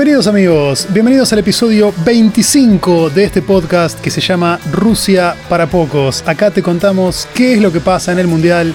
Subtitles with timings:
[0.00, 6.26] Bienvenidos amigos, bienvenidos al episodio 25 de este podcast que se llama Rusia para pocos.
[6.26, 8.74] Acá te contamos qué es lo que pasa en el Mundial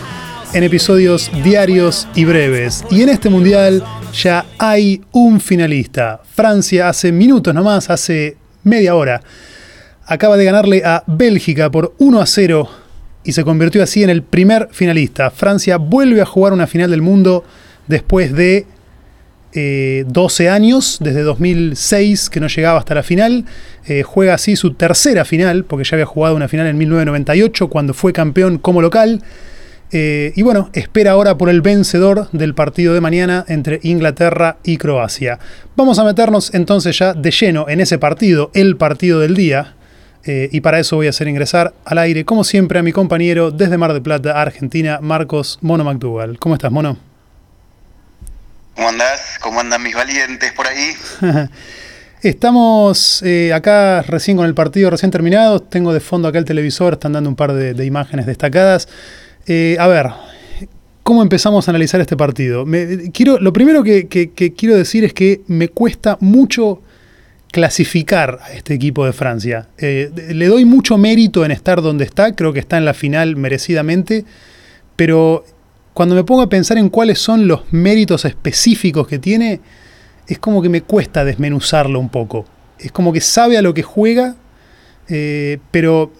[0.54, 2.86] en episodios diarios y breves.
[2.92, 3.84] Y en este Mundial
[4.14, 6.22] ya hay un finalista.
[6.32, 9.20] Francia hace minutos nomás, hace media hora,
[10.06, 12.70] acaba de ganarle a Bélgica por 1 a 0
[13.24, 15.32] y se convirtió así en el primer finalista.
[15.32, 17.44] Francia vuelve a jugar una final del mundo
[17.88, 18.68] después de
[19.56, 23.46] 12 eh, años, desde 2006 que no llegaba hasta la final.
[23.88, 27.94] Eh, juega así su tercera final, porque ya había jugado una final en 1998 cuando
[27.94, 29.22] fue campeón como local.
[29.92, 34.78] Eh, y bueno, espera ahora por el vencedor del partido de mañana entre Inglaterra y
[34.78, 35.40] Croacia.
[35.78, 39.76] Vamos a meternos entonces ya de lleno en ese partido, el partido del día.
[40.28, 43.78] y para eso voy a hacer ingresar al aire, como siempre, a mi compañero desde
[43.78, 46.40] Mar del Plata, Argentina, Marcos Mono McDougall.
[46.40, 47.15] ¿Cómo estás, Mono?
[48.76, 49.40] ¿Cómo andás?
[49.40, 50.92] ¿Cómo andan mis valientes por ahí?
[52.22, 55.62] Estamos eh, acá recién con el partido recién terminado.
[55.62, 58.90] Tengo de fondo acá el televisor, están dando un par de, imágenes destacadas.
[59.48, 60.08] Eh, a ver,
[61.04, 62.66] ¿cómo empezamos a analizar este partido?
[63.14, 64.08] quiero, lo primero que,
[64.58, 66.82] quiero decir es que me cuesta mucho
[67.52, 69.70] clasificar a este equipo de Francia.
[69.78, 73.38] Eh, le doy mucho mérito en estar donde está, creo que está en la final
[73.38, 74.26] merecidamente,
[74.98, 75.46] pero
[75.96, 79.62] cuando me pongo a pensar en cuáles son los méritos específicos que tiene,
[80.28, 82.46] es como que me cuesta desmenuzarlo un poco.
[82.78, 84.36] Es como que sabe a lo que juega,
[85.08, 86.12] eh, pero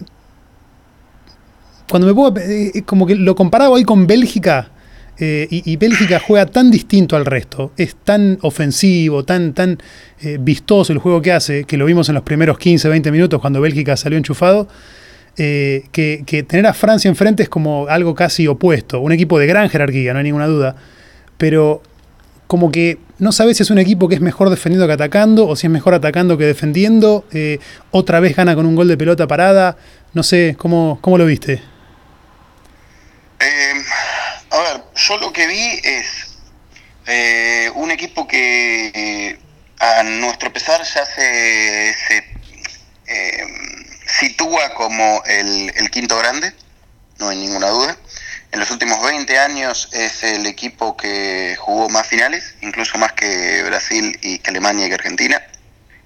[1.90, 4.70] cuando me pongo, eh, como que lo comparaba hoy con Bélgica,
[5.18, 9.78] eh, y, Bélgica juega tan distinto al resto, es tan ofensivo, tan, tan
[10.40, 13.60] vistoso el juego que hace, que lo vimos en los primeros 15, 20 minutos cuando
[13.60, 14.68] Bélgica salió enchufado,
[15.38, 19.00] eh, que, tener a Francia enfrente es como algo casi opuesto.
[19.00, 20.76] Un equipo de gran jerarquía, no hay ninguna duda.
[21.36, 21.82] Pero
[22.46, 25.56] como que no sabes si es un equipo que es mejor defendiendo que atacando, o
[25.56, 27.26] si es mejor atacando que defendiendo.
[27.32, 27.58] Eh,
[27.90, 29.76] otra vez gana con un gol de pelota parada.
[30.14, 31.60] No sé, ¿cómo, cómo lo viste?
[33.40, 33.72] Eh,
[34.50, 36.32] a ver, yo lo que vi es
[37.74, 39.38] un equipo que
[39.78, 42.36] a nuestro pesar ya se, se
[44.18, 46.52] sitúa como el, quinto grande,
[47.18, 47.96] no hay ninguna duda.
[48.52, 53.62] En los últimos 20 años es el equipo que jugó más finales, incluso más que
[53.64, 55.42] Brasil y que Alemania y que Argentina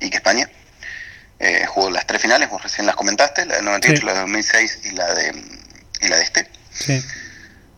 [0.00, 0.50] y que España.
[1.38, 4.78] Eh, jugó las tres finales, vos recién las comentaste, la del 98, la de 2006
[4.84, 5.44] y la de,
[6.00, 6.50] y la de este.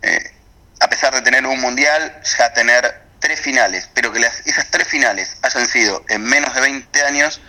[0.02, 0.32] Eh,
[0.80, 4.88] a pesar de tener un mundial, ya tener tres finales, pero que las, esas tres
[4.88, 7.40] finales hayan sido en menos de 20 años,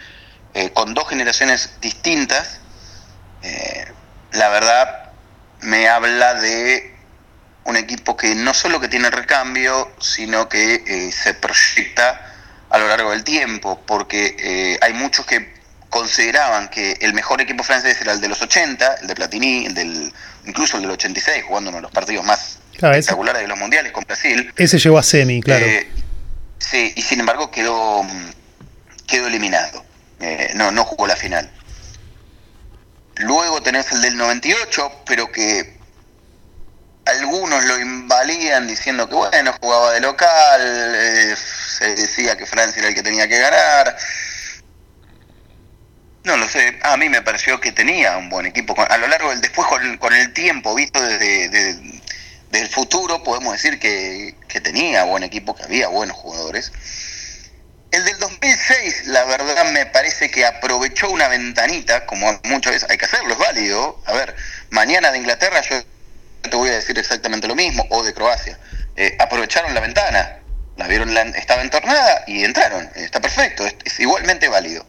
[0.54, 2.60] eh, con dos generaciones distintas,
[3.44, 3.86] eh,
[4.31, 5.12] la verdad
[5.62, 6.94] me habla de
[7.66, 12.34] un equipo que no solo que tiene recambio, sino que eh, se proyecta
[12.70, 15.53] a lo largo del tiempo, porque eh, hay muchos que
[15.90, 19.76] consideraban que el mejor equipo francés era el de los 80, el de Platini, el
[19.76, 20.14] del,
[20.46, 24.03] incluso el del 86, jugando uno de los partidos más espectaculares de los mundiales con
[24.03, 24.52] Brasil.
[24.58, 25.66] Ese llegó a semi, claro.
[26.58, 28.02] sí, y sin embargo quedó,
[29.06, 29.86] quedó eliminado.
[30.56, 31.50] no, no jugó la final.
[33.18, 35.78] Luego tenés el del 98, pero que
[37.06, 42.90] algunos lo invalían diciendo que bueno, jugaba de local, eh, se decía que Francia era
[42.90, 43.96] el que tenía que ganar.
[46.23, 48.73] No lo sé, a mí me pareció que tenía un buen equipo.
[48.78, 51.50] A lo largo del después, con, el tiempo, visto desde,
[52.50, 56.72] del futuro, podemos decir que, que tenía buen equipo, que había buenos jugadores.
[57.94, 62.98] El del 2006, la verdad, me parece que aprovechó una ventanita, como muchas veces hay
[62.98, 64.02] que hacerlo, es válido.
[64.08, 64.35] A ver,
[64.72, 65.76] mañana de Inglaterra yo
[66.41, 68.58] te voy a decir exactamente lo mismo, o de Croacia.
[68.96, 70.40] Eh, aprovecharon la ventana,
[70.76, 72.90] la vieron, la, estaba entornada y entraron.
[72.96, 74.84] Está perfecto, es, igualmente válido.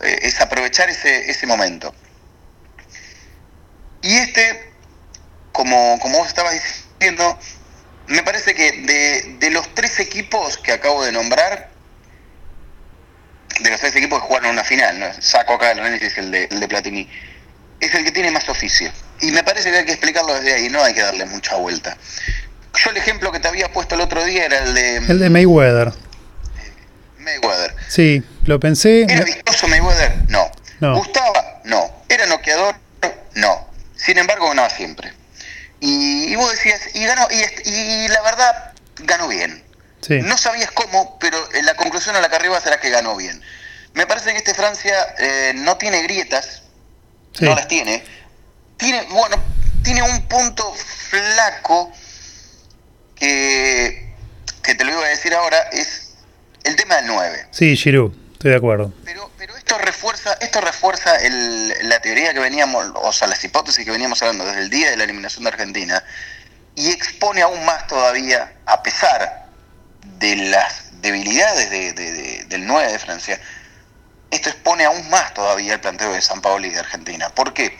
[0.00, 1.94] Eh, es aprovechar ese, ese momento.
[4.00, 4.72] Y este,
[5.52, 6.54] como, como vos estabas
[6.98, 7.38] diciendo,
[8.06, 11.76] me parece que de, de los tres equipos que acabo de nombrar,
[13.60, 15.06] de los tres equipos que jugaron una final, ¿no?
[15.20, 17.08] saco acá el análisis el de, el de Platini,
[17.80, 18.90] es el que tiene más oficio.
[19.20, 21.96] Y me parece que hay que explicarlo desde ahí, no hay que darle mucha vuelta.
[22.74, 24.96] Yo el ejemplo que te había puesto el otro día era el de...
[24.96, 25.92] El de Mayweather.
[27.18, 27.74] Mayweather.
[27.88, 29.02] Sí, lo pensé.
[29.08, 30.12] ¿Era vistoso Mayweather?
[30.28, 30.50] No.
[30.94, 31.60] ¿Gustaba?
[31.64, 31.90] No.
[32.08, 32.76] ¿Era noqueador?
[33.34, 33.68] No.
[33.96, 35.12] Sin embargo, ganaba siempre.
[35.80, 38.72] Y, vos decías, y ganó, y, y la verdad,
[39.04, 39.62] ganó bien.
[40.08, 43.42] No sabías cómo, pero la conclusión a la que arriba será que ganó bien.
[43.94, 46.62] Me parece que este Francia eh, no tiene grietas,
[47.40, 48.04] no las tiene.
[48.76, 49.36] Tiene, bueno,
[49.82, 51.92] tiene un punto flaco
[53.16, 54.14] que,
[54.62, 56.14] que te lo iba a decir ahora, es
[56.64, 57.48] el tema del 9.
[57.50, 58.92] Sí, Giroud, estoy de acuerdo.
[59.04, 63.84] Pero, pero esto refuerza, esto refuerza el, la teoría que veníamos, o sea, las hipótesis
[63.84, 66.04] que veníamos hablando desde el día de la eliminación de Argentina,
[66.76, 69.47] y expone aún más todavía, a pesar
[70.02, 71.70] de las debilidades
[72.48, 73.40] del 9 de Francia,
[74.30, 77.30] esto expone aún más todavía el planteo de San Paolo y de Argentina.
[77.30, 77.76] ¿Por qué?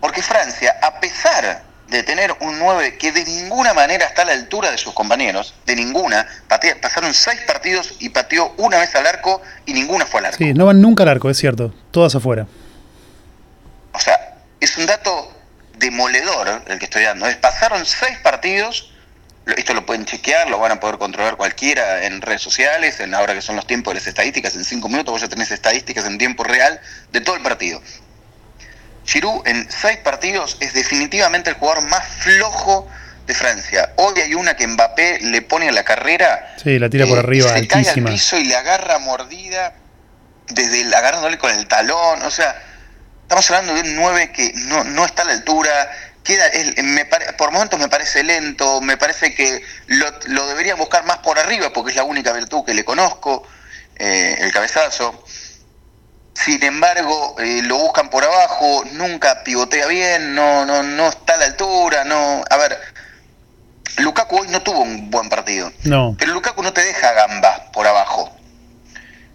[0.00, 4.32] Porque Francia, a pesar de tener un 9 que de ninguna manera está a la
[4.32, 9.40] altura de sus compañeros, de ninguna, pasaron seis partidos y pateó una vez al arco
[9.66, 10.38] y ninguna fue al arco.
[10.38, 12.46] Sí, no van nunca al arco, es cierto, todas afuera.
[13.92, 15.32] O sea, es un dato
[15.78, 17.26] demoledor el que estoy dando.
[17.26, 18.93] Es, pasaron seis partidos
[19.46, 23.34] esto lo pueden chequear, lo van a poder controlar cualquiera en redes sociales, en ahora
[23.34, 26.18] que son los tiempos de las estadísticas, en cinco minutos vos ya tenés estadísticas en
[26.18, 26.80] tiempo real
[27.12, 27.82] de todo el partido.
[29.04, 32.88] Giroud en seis partidos es definitivamente el jugador más flojo
[33.26, 33.92] de Francia.
[33.96, 36.56] Hoy hay una que Mbappé le pone a la carrera.
[36.62, 39.74] Sí, la tira por eh, arriba, se cae al piso y le agarra mordida,
[40.48, 42.22] desde el, agarrándole con el talón.
[42.22, 42.54] O sea,
[43.22, 45.90] estamos hablando de un 9 que no, no está a la altura,
[46.24, 46.50] queda,
[46.82, 47.04] me
[47.36, 51.72] por momentos me parece lento, me parece que lo, lo, debería buscar más por arriba
[51.72, 53.46] porque es la única virtud que le conozco,
[53.96, 55.22] eh, el cabezazo.
[56.32, 61.36] Sin embargo, eh, lo buscan por abajo, nunca pivotea bien, no, no, no está a
[61.36, 62.42] la altura, no.
[62.50, 62.76] A ver,
[63.98, 65.70] Lukaku hoy no tuvo un buen partido.
[65.84, 66.16] No.
[66.18, 68.34] Pero Lukaku no te deja gambas por abajo.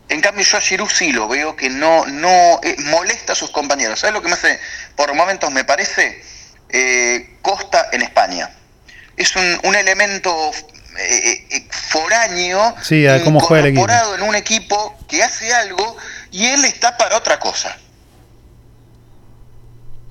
[0.10, 3.52] En cambio, yo a Giroud sí lo veo que no, no eh, molesta a sus
[3.52, 4.00] compañeros.
[4.00, 4.60] ¿Sabes lo que me hace?
[4.96, 6.22] Por momentos me parece
[6.70, 8.50] eh, Costa en España.
[9.18, 10.32] Es un, elemento
[10.98, 15.98] eh, eh, foráneo sí, incorporado en un equipo que hace algo
[16.32, 17.76] y él está para otra cosa.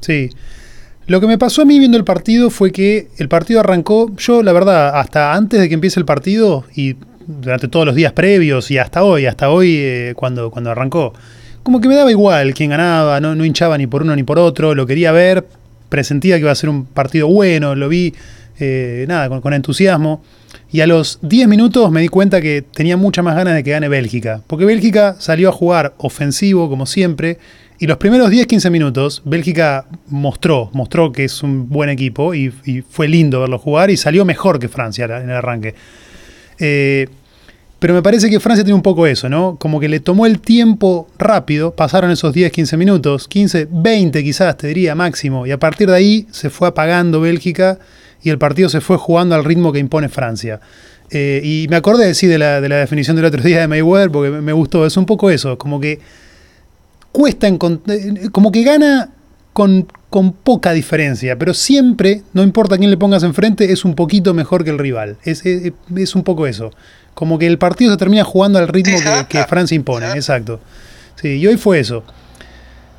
[0.00, 0.30] Sí.
[1.06, 4.42] Lo que me pasó a mí viendo el partido fue que el partido arrancó, yo
[4.42, 6.96] la verdad, hasta antes de que empiece el partido y
[7.26, 11.14] durante todos los días previos y hasta hoy, hasta hoy cuando, cuando arrancó,
[11.62, 14.38] como que me daba igual quién ganaba, no, no hinchaba ni por uno ni por
[14.38, 15.46] otro, lo quería ver,
[15.88, 18.14] presentía que iba a ser un partido bueno, lo vi,
[18.58, 20.22] eh, nada, con, entusiasmo.
[20.70, 23.70] Y a los 10 minutos me di cuenta que tenía muchas más ganas de que
[23.70, 24.42] gane Bélgica.
[24.46, 27.38] Porque Bélgica salió a jugar ofensivo, como siempre.
[27.78, 32.50] Y los primeros 10-15 minutos, Bélgica mostró, mostró que es un buen equipo y,
[32.90, 35.74] fue lindo verlo jugar y salió mejor que Francia en el arranque.
[36.58, 37.06] Eh,
[37.78, 39.56] pero me parece que Francia tiene un poco eso, ¿no?
[39.56, 44.56] Como que le tomó el tiempo rápido, pasaron esos 10, 15 minutos, 15, 20 quizás,
[44.56, 47.78] te diría máximo, y a partir de ahí se fue apagando Bélgica
[48.22, 50.60] y el partido se fue jugando al ritmo que impone Francia.
[51.10, 54.10] Eh, y me acordé, sí, de la, de la definición del otro día de Mayweather,
[54.10, 56.00] porque me gustó, es un poco eso, como que
[57.12, 59.10] cuesta, eh, como que gana
[59.52, 64.34] con, con poca diferencia, pero siempre, no importa quién le pongas enfrente, es un poquito
[64.34, 65.16] mejor que el rival.
[65.22, 66.72] Es, es, es un poco eso
[67.18, 68.96] como que el partido se termina jugando al ritmo
[69.28, 70.60] que, Francia impone, exacto.
[71.20, 72.04] Sí, y hoy fue eso.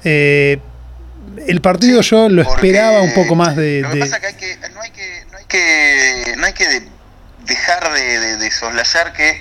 [0.03, 0.59] Eh,
[1.47, 3.79] el partido yo lo esperaba un poco más de...
[3.79, 6.83] Lo que pasa es que, no, hay que, no, hay que, no hay que
[7.45, 9.39] dejar de, soslayar que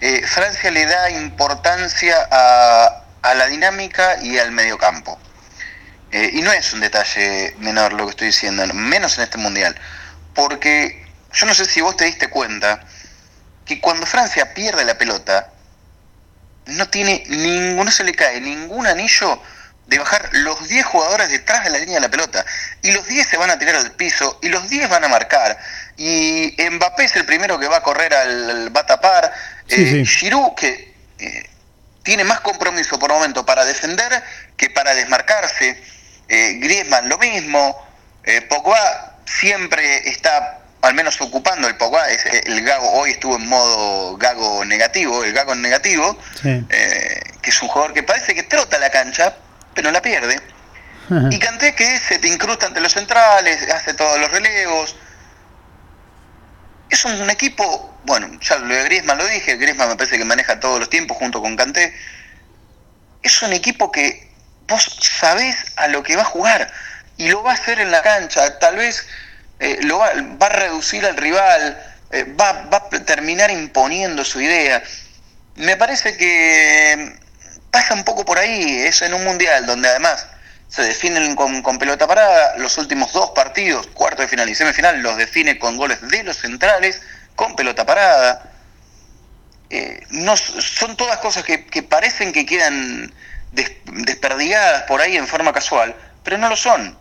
[0.00, 5.18] eh, Francia le da importancia a, a, la dinámica y al mediocampo.
[6.10, 9.76] Eh, y no es un detalle menor lo que estoy diciendo, menos en este mundial.
[10.34, 11.04] Porque
[11.34, 12.82] yo no sé si vos te diste cuenta,
[13.70, 15.48] que cuando Francia pierde la pelota,
[16.66, 19.40] no tiene ningún, no se le cae ningún anillo
[19.86, 22.44] de bajar los 10 jugadores detrás de la línea de la pelota.
[22.82, 25.56] Y los 10 se van a tirar al piso y los 10 van a marcar.
[25.96, 29.32] Y Mbappé es el primero que va a correr al, va a tapar.
[29.68, 31.50] Eh, Giroud, que eh,
[32.02, 34.20] tiene más compromiso por momento para defender
[34.56, 35.80] que para desmarcarse.
[36.28, 37.88] Eh, Griezmann lo mismo.
[38.48, 44.64] Pogba siempre está al menos ocupando el Pogba, el Gago hoy estuvo en modo Gago
[44.64, 49.36] negativo, el Gago negativo, eh, que es un jugador que parece que trota la cancha,
[49.74, 50.40] pero la pierde.
[51.30, 54.94] Y Canté que se te incrusta ante los centrales, hace todos los relevos.
[56.88, 60.60] Es un, equipo, bueno, ya lo de Griezmann lo dije, Griezmann me parece que maneja
[60.60, 61.92] todos los tiempos junto con Canté.
[63.22, 64.30] Es un equipo que
[64.68, 66.72] vos sabés a lo que va a jugar
[67.16, 68.58] y lo va a hacer en la cancha.
[68.60, 69.06] Tal vez
[69.60, 71.78] eh, lo va, a reducir al rival,
[72.10, 74.82] eh, va, va, a terminar imponiendo su idea.
[75.56, 77.16] Me parece que
[77.70, 80.26] pasa un poco por ahí, es en un mundial donde además
[80.70, 85.16] se definen con, pelota parada, los últimos dos partidos, cuarto de final y semifinal, los
[85.16, 87.02] define con goles de los centrales,
[87.34, 88.52] con pelota parada.
[89.68, 93.12] Eh, no, son todas cosas que, parecen que quedan
[93.52, 96.96] desperdigadas por ahí en forma casual, pero no lo son.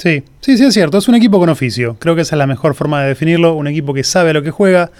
[0.00, 1.96] Sí, sí, sí es cierto, es un equipo con oficio.
[1.98, 4.42] Creo que esa es la mejor forma de definirlo, un equipo que sabe a lo
[4.42, 4.90] que juega.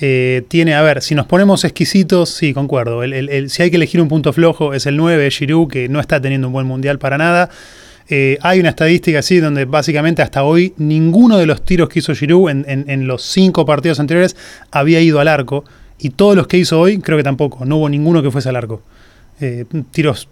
[0.00, 3.00] Eh, tiene, a ver, si nos ponemos exquisitos, sí, concuerdo.
[3.48, 6.48] si hay que elegir un punto flojo, es el 9, Giroud, que no está teniendo
[6.48, 7.48] un buen mundial para nada.
[8.10, 12.14] Eh, hay una estadística así donde básicamente hasta hoy ninguno de los tiros que hizo
[12.14, 14.36] Giroud en, los cinco partidos anteriores
[14.70, 15.64] había ido al arco.
[15.98, 17.64] Y todos los que hizo hoy, creo que tampoco.
[17.64, 18.82] No hubo ninguno que fuese al arco.
[19.40, 20.28] Eh, tiros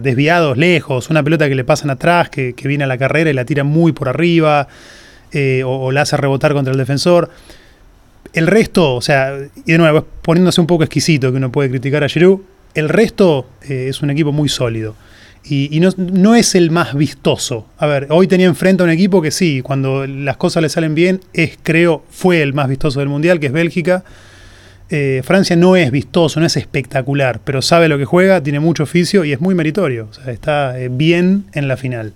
[0.00, 3.44] desviados, lejos, una pelota que le pasan atrás, que, viene a la carrera y la
[3.44, 4.68] tira muy por arriba,
[5.64, 7.30] o la hace rebotar contra el defensor.
[8.32, 12.04] El resto, o sea, y de nuevo, poniéndose un poco exquisito que uno puede criticar
[12.04, 12.40] a Giroud,
[12.76, 14.94] el resto eh, es un equipo muy sólido.
[15.48, 17.66] Y, no, es el más vistoso.
[17.78, 20.96] A ver, hoy tenía enfrente a un equipo que sí, cuando las cosas le salen
[20.96, 24.02] bien, es, creo, fue el más vistoso del Mundial, que es Bélgica.
[24.88, 28.84] Eh, Francia no es vistoso, no es espectacular, pero sabe lo que juega, tiene mucho
[28.84, 30.08] oficio y es muy meritorio.
[30.10, 32.14] O sea, está eh, bien en la final.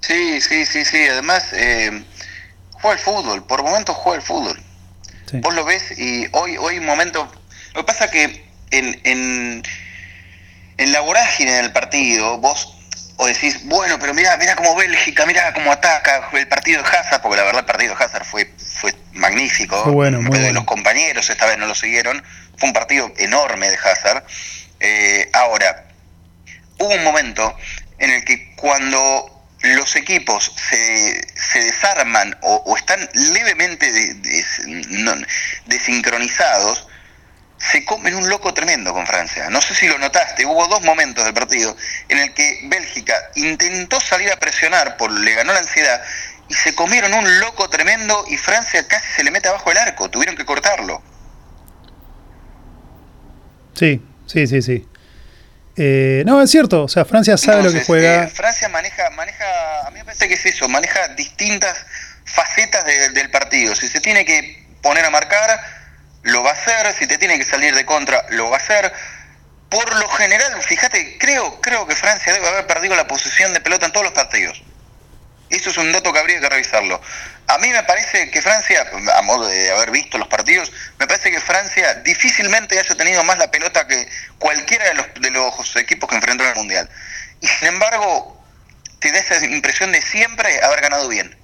[0.00, 0.98] Sí, sí, sí, sí.
[1.10, 1.50] Además,
[2.72, 4.56] juega el fútbol, por momentos juega el fútbol.
[5.32, 7.28] Vos lo ves y hoy, hoy momento.
[7.74, 9.62] Lo que pasa que en, en,
[10.76, 12.75] en la vorágine del partido, vos
[13.16, 17.22] o decís, bueno, pero mira, mira cómo Bélgica, mira cómo ataca el partido de Hazard,
[17.22, 19.90] porque la verdad el partido de Hazard fue, fue magnífico.
[19.90, 22.22] bueno, muy Los compañeros esta vez no lo siguieron.
[22.58, 24.24] Fue un partido enorme de Hazard.
[24.80, 25.86] Eh, ahora,
[26.78, 27.56] hubo un momento
[27.98, 33.90] en el que cuando los equipos se, se desarman o, están levemente
[35.66, 36.86] desincronizados,
[37.58, 39.48] se comen un loco tremendo con Francia.
[39.50, 41.76] No sé si lo notaste, hubo dos momentos del partido
[42.08, 46.02] en el que Bélgica intentó salir a presionar, por, le ganó la ansiedad,
[46.48, 50.10] y se comieron un loco tremendo y Francia casi se le mete abajo el arco,
[50.10, 51.02] tuvieron que cortarlo.
[53.74, 54.88] Sí, sí, sí, sí.
[55.78, 58.24] Eh, no, es cierto, o sea, Francia sabe lo que juega.
[58.24, 61.84] Eh, Francia maneja, maneja, a mí me parece que es eso, maneja distintas
[62.24, 63.74] facetas del partido.
[63.74, 65.75] Si se tiene que poner a marcar,
[66.26, 68.92] lo va a hacer, si te tiene que salir de contra, lo va a hacer.
[69.68, 73.86] Por lo general, fíjate, creo, creo que Francia debe haber perdido la posición de pelota
[73.86, 74.60] en todos los partidos.
[75.50, 77.00] Eso es un dato que habría que revisarlo.
[77.46, 81.30] A mí me parece que Francia, a modo de haber visto los partidos, me parece
[81.30, 86.10] que Francia difícilmente haya tenido más la pelota que cualquiera de los, de los equipos
[86.10, 86.90] que enfrentó en el Mundial.
[87.40, 88.44] Y sin embargo,
[88.98, 91.38] te da esa impresión de siempre haber ganado bien.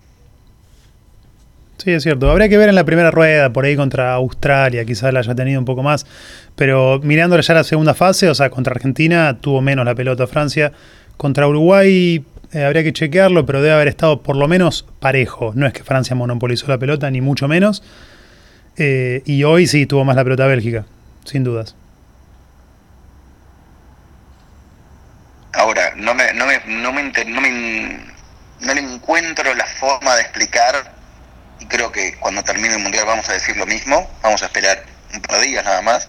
[1.83, 2.31] Sí, es cierto.
[2.31, 5.59] Habría que ver en la primera rueda, por ahí contra Australia, quizás la haya tenido
[5.59, 6.07] un poco más.
[6.55, 10.71] Pero mirándole ya la segunda fase, o sea, contra Argentina tuvo menos la pelota Francia.
[11.17, 15.51] Contra Uruguay eh, habría que chequearlo, pero debe haber estado por lo menos parejo.
[15.57, 17.83] No es que Francia monopolizó la pelota, ni mucho menos.
[18.77, 20.85] Eh, y hoy sí tuvo más la pelota Bélgica,
[21.25, 21.75] sin dudas.
[25.53, 27.99] Ahora, no me, no me, no me, no me,
[28.61, 31.02] no le encuentro la forma de explicar,
[31.63, 34.83] y creo que cuando termine el Mundial vamos a decir lo mismo, vamos a esperar
[35.15, 36.09] un par de días nada más,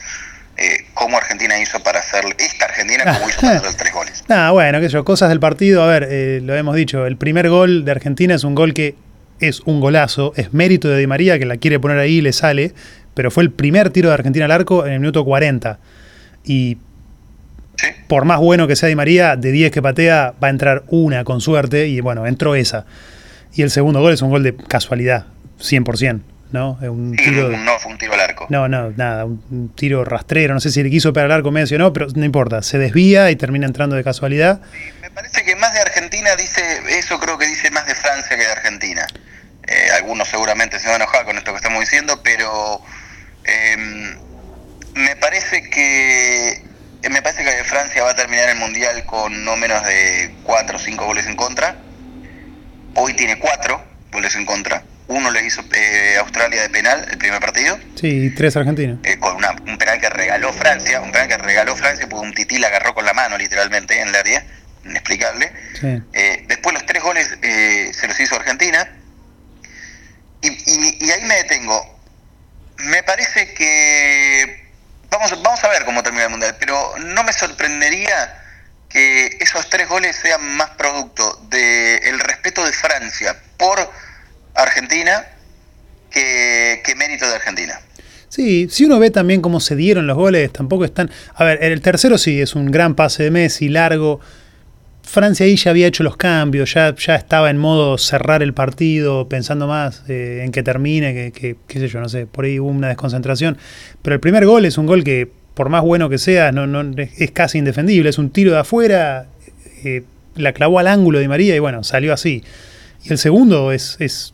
[0.57, 4.23] eh, cómo Argentina hizo para hacer, esta Argentina como hizo para hacer tres goles.
[4.29, 7.17] Ah, bueno, qué sé yo, cosas del partido, a ver, eh, lo hemos dicho, el
[7.17, 8.95] primer gol de Argentina es un gol que
[9.39, 12.33] es un golazo, es mérito de Di María que la quiere poner ahí y le
[12.33, 12.73] sale,
[13.13, 15.79] pero fue el primer tiro de Argentina al arco en el minuto 40.
[16.45, 16.77] Y
[18.07, 21.23] por más bueno que sea Di María, de 10 que patea va a entrar una
[21.23, 22.85] con suerte y bueno, entró esa.
[23.53, 25.27] Y el segundo gol es un gol de casualidad,
[25.59, 26.21] 100%.
[26.53, 26.77] ¿no?
[26.81, 28.45] Un tiro, no fue un tiro al arco.
[28.49, 31.75] No, no, nada, un tiro rastrero, no sé si le quiso pegar al arco medio
[31.75, 34.61] o no, pero no importa, se desvía y termina entrando de casualidad.
[35.01, 38.43] me parece que más de Argentina dice, eso creo que dice más de Francia que
[38.43, 39.07] de Argentina.
[39.67, 42.81] Eh, algunos seguramente se van a enojar con esto que estamos diciendo, pero
[43.45, 44.15] em,
[44.93, 46.61] me parece que
[47.09, 50.79] me parece que Francia va a terminar el mundial con no menos de 4 o
[50.79, 51.77] 5 goles en contra.
[52.93, 57.39] Hoy tiene 4 goles en contra uno le hizo eh, Australia de penal el primer
[57.39, 57.77] partido.
[57.95, 58.97] Sí, y tres Argentina.
[59.03, 62.57] Eh, con un penal que regaló Francia, un penal que regaló Francia porque un tití
[62.57, 64.45] la agarró con la mano literalmente en el área,
[64.85, 65.51] inexplicable.
[66.13, 68.89] Eh, después los tres goles se los hizo Argentina.
[70.41, 71.99] Y, ahí me detengo.
[72.77, 74.71] Me parece que
[75.09, 78.41] vamos, vamos a ver cómo termina el Mundial, pero no me sorprendería
[78.89, 83.91] que esos tres goles sean más producto del respeto de Francia por
[84.55, 85.25] Argentina
[86.13, 87.79] que, mérito de Argentina.
[88.29, 91.09] Sí, si uno ve también cómo se dieron los goles, tampoco están...
[91.35, 94.19] A ver, el tercero sí, es un gran pase de Messi, largo.
[95.03, 99.27] Francia ahí ya había hecho los cambios, ya, ya estaba en modo cerrar el partido,
[99.27, 102.69] pensando más eh, en que termine, que, qué sé yo, no sé, por ahí hubo
[102.69, 103.57] una desconcentración.
[104.01, 106.95] Pero el primer gol es un gol que, por más bueno que sea, no, no,
[106.97, 109.27] es casi indefendible, es un tiro de afuera,
[109.83, 110.03] eh,
[110.35, 112.43] la clavó al ángulo de María y bueno, salió así.
[113.03, 114.33] Y el segundo es, es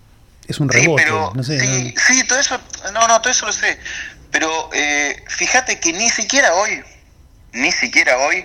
[0.49, 1.05] es un rebote.
[1.05, 2.59] no sé, sí, sí, todo eso,
[2.91, 3.79] no, no, todo eso lo sé.
[4.31, 6.83] Pero eh, fíjate que ni siquiera hoy,
[7.53, 8.43] ni siquiera hoy,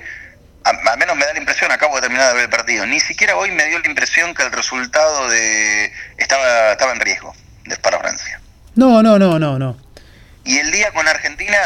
[0.65, 3.37] al menos me da la impresión, acabo de terminar de ver el partido, ni siquiera
[3.37, 7.35] hoy me dio la impresión que el resultado de estaba, estaba en riesgo
[7.65, 8.41] de para Francia.
[8.75, 9.77] No, no, no, no, no.
[10.45, 11.59] Y el día con Argentina,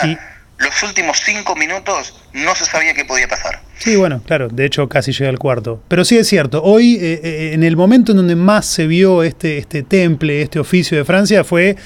[0.59, 3.61] los últimos cinco minutos no se sabía qué podía pasar.
[3.79, 5.83] Sí, bueno, claro, de hecho casi llega al cuarto.
[5.89, 9.23] Pero sí es cierto, hoy eh, eh, en el momento en donde más se vio
[9.23, 11.77] este, este temple, este oficio de Francia, fue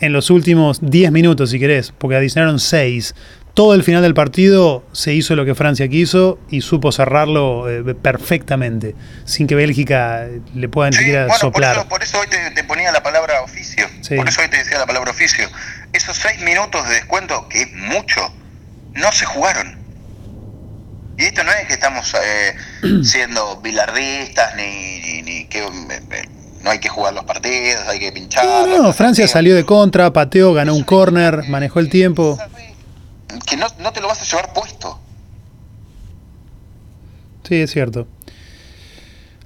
[0.00, 3.14] en los últimos 10 minutos, si querés, porque adicionaron 6.
[3.54, 7.94] Todo el final del partido se hizo lo que Francia quiso y supo cerrarlo eh,
[7.94, 8.94] perfectamente,
[9.26, 11.86] sin que Bélgica le pueda ni siquiera soplar.
[11.86, 13.86] Por eso, hoy te, ponía la palabra oficio.
[14.16, 15.46] Por eso hoy te decía la palabra oficio.
[15.92, 18.32] Esos 6 minutos de descuento, que es mucho,
[18.94, 19.81] no se jugaron.
[21.18, 25.62] Y esto no es que estamos eh, siendo bilardistas ni, ni que
[26.62, 28.44] no hay que jugar los partidos, hay que pinchar.
[28.44, 32.38] No, no, Francia salió de contra, pateó, ganó un corner, manejó el tiempo.
[33.46, 34.98] Que no, te lo vas a llevar puesto.
[37.48, 38.06] Sí, es cierto.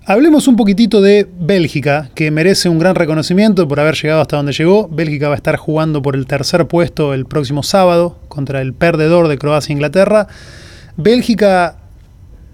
[0.05, 4.53] Hablemos un poquitito de Bélgica, que merece un gran reconocimiento por haber llegado hasta donde
[4.53, 4.89] llegó.
[4.89, 9.27] Bélgica va a estar jugando por el tercer puesto el próximo sábado contra el perdedor
[9.27, 10.29] de Croacia e Inglaterra.
[10.97, 11.77] Bélgica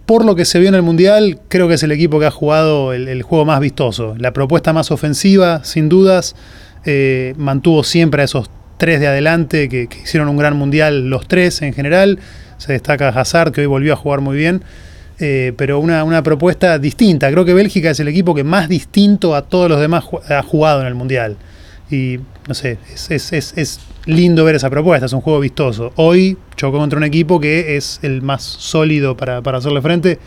[0.06, 2.30] por lo que se vio en el Mundial, creo que es el equipo que ha
[2.30, 4.14] jugado el, juego más vistoso.
[4.18, 6.34] La propuesta más ofensiva, sin dudas,
[6.84, 11.62] eh, mantuvo siempre a esos tres de adelante que, hicieron un gran Mundial, los tres
[11.62, 12.18] en general.
[12.58, 14.62] Se destaca Hazard, que hoy volvió a jugar muy bien.
[15.18, 17.30] Eh, pero una, una, propuesta distinta.
[17.30, 20.80] Creo que Bélgica es el equipo que más distinto a todos los demás ha jugado
[20.80, 21.36] en el Mundial.
[21.90, 25.92] Y no sé, es, es, es, lindo ver esa propuesta, es un juego vistoso.
[25.96, 30.18] Hoy chocó contra un equipo que es el más sólido para, hacerle frente,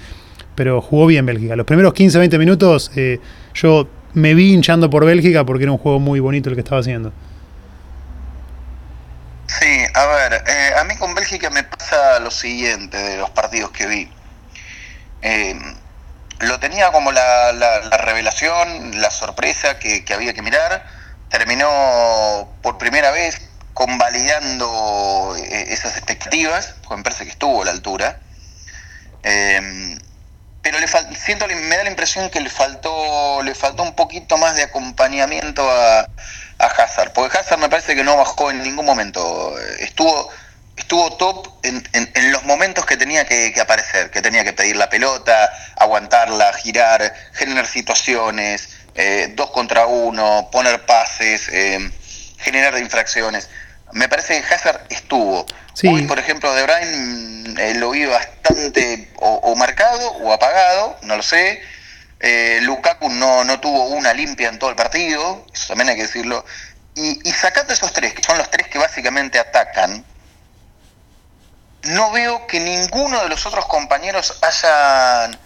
[0.56, 1.56] pero jugó bien Bélgica.
[1.56, 3.20] Los primeros 15-20 minutos eh,
[3.54, 6.82] yo me vi hinchando por Bélgica porque era un juego muy bonito el que estaba
[6.82, 7.12] haciendo.
[9.48, 13.72] Sí, a ver, eh, a mí con Bélgica me pasa lo siguiente de los partidos
[13.72, 14.10] que vi.
[15.22, 15.56] Eh,
[16.40, 17.52] lo tenía como la,
[18.04, 20.84] revelación, la sorpresa que había que mirar
[21.30, 28.20] terminó por primera vez convalidando eh, esas expectativas, me parece que estuvo a la altura.
[29.22, 30.00] Em,
[30.62, 34.56] pero le siento, me da la impresión que le faltó, le faltó un poquito más
[34.56, 36.00] de acompañamiento a,
[36.58, 39.54] a Hazard, porque Hazard me parece que no bajó en ningún momento.
[39.80, 40.30] Estuvo,
[40.78, 44.90] estuvo top en, en, los momentos que tenía que, aparecer, que tenía que pedir la
[44.90, 51.92] pelota, aguantarla, girar, generar situaciones, eh, dos contra uno, poner pases, eh,
[52.38, 53.50] generar infracciones.
[53.96, 55.46] Me parece que Hazard estuvo.
[55.84, 61.24] Hoy, por ejemplo, De Bruyne eh, lo vi bastante o, marcado o apagado, no lo
[61.24, 61.62] sé.
[62.62, 66.46] Lukaku no, no tuvo una limpia en todo el partido, eso también hay que decirlo.
[66.94, 70.04] Y, y sacando esos tres, que son los tres que básicamente atacan,
[71.86, 75.38] no veo que ninguno de los otros compañeros hayan,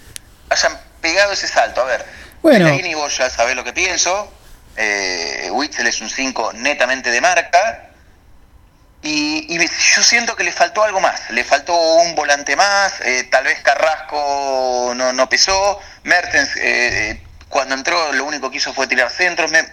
[0.49, 1.81] hayan pegado ese salto.
[1.81, 2.05] A ver,
[2.41, 2.69] bueno.
[2.69, 4.31] y vos ya sabés lo que pienso.
[4.75, 7.88] Eh, Witzel es un 5 netamente de marca.
[9.01, 11.29] Y, yo siento que le faltó algo más.
[11.29, 12.93] Le faltó un volante más.
[13.01, 15.79] Eh, tal vez Carrasco no, no pesó.
[16.03, 19.51] Mertens, eh, eh, cuando entró, lo único que hizo fue tirar centros.
[19.51, 19.65] Me,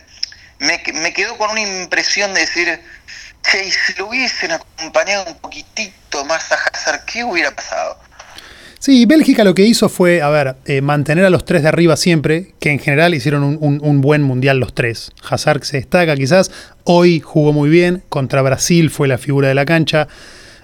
[0.59, 2.83] me, quedó con una impresión de decir.
[3.43, 7.97] Che, si lo hubiesen acompañado un poquitito más a Hazard, ¿qué hubiera pasado?
[8.87, 11.96] Sí, Bélgica lo que hizo fue, a ver, eh, mantener a los tres de arriba
[11.96, 15.11] siempre, que en general hicieron un, buen mundial los tres.
[15.29, 16.53] Hazard se destaca quizás,
[16.85, 20.07] hoy jugó muy bien, contra Brasil fue la figura de la cancha,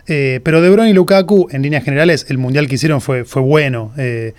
[0.07, 3.93] eh, pero De Bruyne y Lukaku, en líneas generales, el mundial que hicieron fue, bueno,
[3.99, 4.35] eh,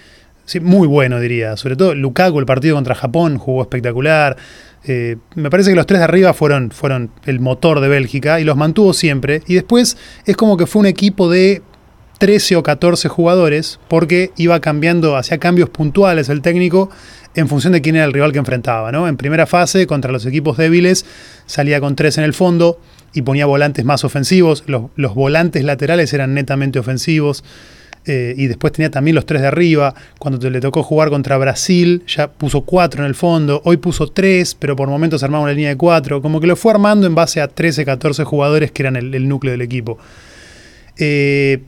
[0.45, 4.37] sí, muy bueno diría, sobre todo Lukaku, el partido contra Japón, jugó espectacular.
[5.35, 8.55] me parece que los tres de arriba fueron, fueron el motor de Bélgica y los
[8.55, 9.41] mantuvo siempre.
[9.45, 11.61] Y después es como que fue un equipo de
[12.17, 16.89] 13 o 14 jugadores porque iba cambiando, hacía cambios puntuales el técnico
[17.35, 18.91] en función de quién era el rival que enfrentaba.
[18.91, 19.07] ¿no?
[19.07, 21.05] En primera fase, contra los equipos débiles,
[21.45, 22.79] salía con 3 en el fondo
[23.13, 24.63] y ponía volantes más ofensivos.
[24.67, 27.43] Los, volantes laterales eran netamente ofensivos.
[28.05, 29.93] Eh, y después tenía también los tres de arriba.
[30.19, 33.61] Cuando le tocó jugar contra Brasil, ya puso 4 en el fondo.
[33.63, 36.21] Hoy puso 3, pero por momentos armaba una línea de 4.
[36.21, 39.51] Como que lo fue armando en base a 13, 14 jugadores que eran el, núcleo
[39.51, 39.97] del equipo.
[40.97, 41.61] Eh,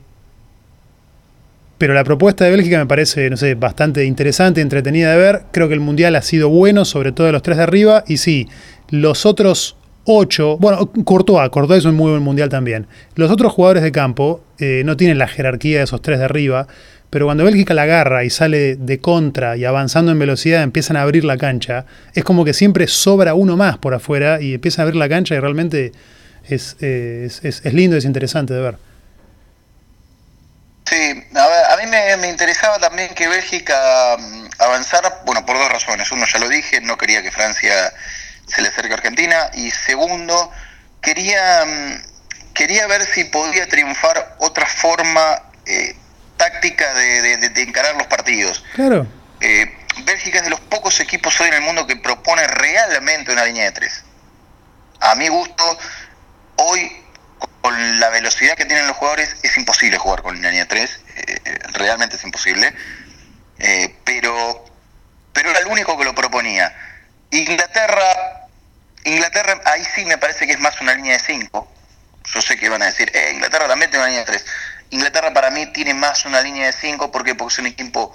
[1.78, 5.42] pero la propuesta de Bélgica me parece, no sé, bastante interesante, entretenida de ver.
[5.52, 8.04] Creo que el Mundial ha sido bueno, sobre todo los tres de arriba.
[8.08, 8.48] Y sí,
[8.90, 12.88] los otros ocho, bueno, Courtois, Courtois es un muy buen Mundial también.
[13.16, 16.68] Los otros jugadores de campo eh, no tienen la jerarquía de esos tres de arriba,
[17.10, 21.02] pero cuando Bélgica la agarra y sale de contra y avanzando en velocidad empiezan a
[21.02, 24.88] abrir la cancha, es como que siempre sobra uno más por afuera y empiezan a
[24.88, 25.92] abrir la cancha y realmente
[26.48, 28.76] es, eh, es, es, es lindo, es interesante de ver.
[30.86, 35.72] Sí, a, a mí me, me, interesaba también que Bélgica mm, avanzara, bueno, por dos
[35.72, 36.12] razones.
[36.12, 37.92] Uno, ya lo dije, no quería que Francia
[38.48, 39.50] se le acerque a Argentina.
[39.54, 40.52] Y segundo,
[41.02, 45.96] quería, mm, quería ver si podía triunfar otra forma eh,
[46.38, 48.64] táctica de, de, de, encarar los partidos.
[48.76, 49.08] Claro.
[49.42, 53.46] Eh, Bélgica es de los pocos equipos hoy en el mundo que propone realmente una
[53.46, 54.04] línea de tres.
[55.00, 55.78] A mi gusto,
[56.58, 57.05] hoy
[57.62, 62.16] con la velocidad que tienen los jugadores es imposible jugar con línea 3, eh, realmente
[62.16, 62.74] es imposible,
[63.60, 64.66] eh, pero,
[65.34, 66.74] pero era el único que lo proponía.
[67.32, 68.48] Inglaterra,
[69.04, 71.74] Inglaterra ahí sí me parece que es más una línea de 5,
[72.26, 74.46] yo sé que van a decir, eh, Inglaterra también tiene una línea de 3,
[74.92, 78.14] Inglaterra para mí tiene más una línea de 5 porque, porque es un equipo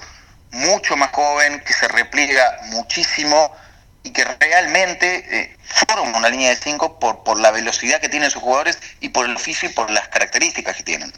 [0.53, 3.55] mucho más joven, que se repliega muchísimo,
[4.03, 8.31] y que realmente eh, forma una línea de 5 por, por la velocidad que tienen
[8.31, 11.13] sus jugadores y por el oficio y por las características que tienen.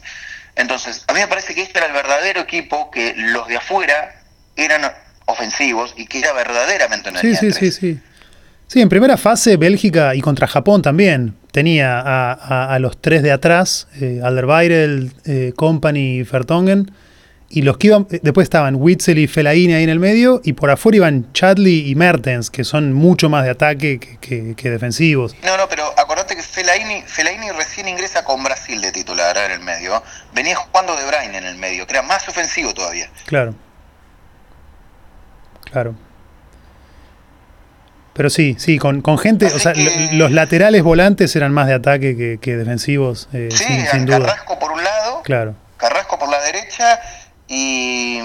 [0.55, 4.21] Entonces, a mí me parece que este era el verdadero equipo, que los de afuera
[4.55, 4.91] eran
[5.25, 7.99] ofensivos y que era verdaderamente una sí, línea sí, de sí, sí.
[8.67, 13.21] Sí, en primera fase Bélgica y contra Japón también tenía a, a, a los tres
[13.21, 16.91] de atrás, eh, Alderweireld, eh, Company y Fertongen,
[17.53, 20.71] y los que iban, después estaban Witzel y Fellaini ahí en el medio, y por
[20.71, 25.35] afuera iban Chadley y Mertens, que son mucho más de ataque que, que, que defensivos.
[25.43, 29.59] No, no, pero acordate que Fellaini, Fellaini recién ingresa con Brasil de titular en el
[29.59, 30.01] medio.
[30.33, 33.07] Venía jugando de Brain en el medio, que era más ofensivo todavía.
[33.25, 33.53] Claro.
[35.71, 35.95] Claro.
[38.13, 40.09] Pero sí, sí, con, con gente, Así o sea, que...
[40.13, 44.19] los laterales volantes eran más de ataque que, que defensivos, eh, sí, sin, sin duda.
[44.19, 45.55] Carrasco por un lado, claro.
[45.77, 46.99] Carrasco por la derecha
[47.53, 48.19] y,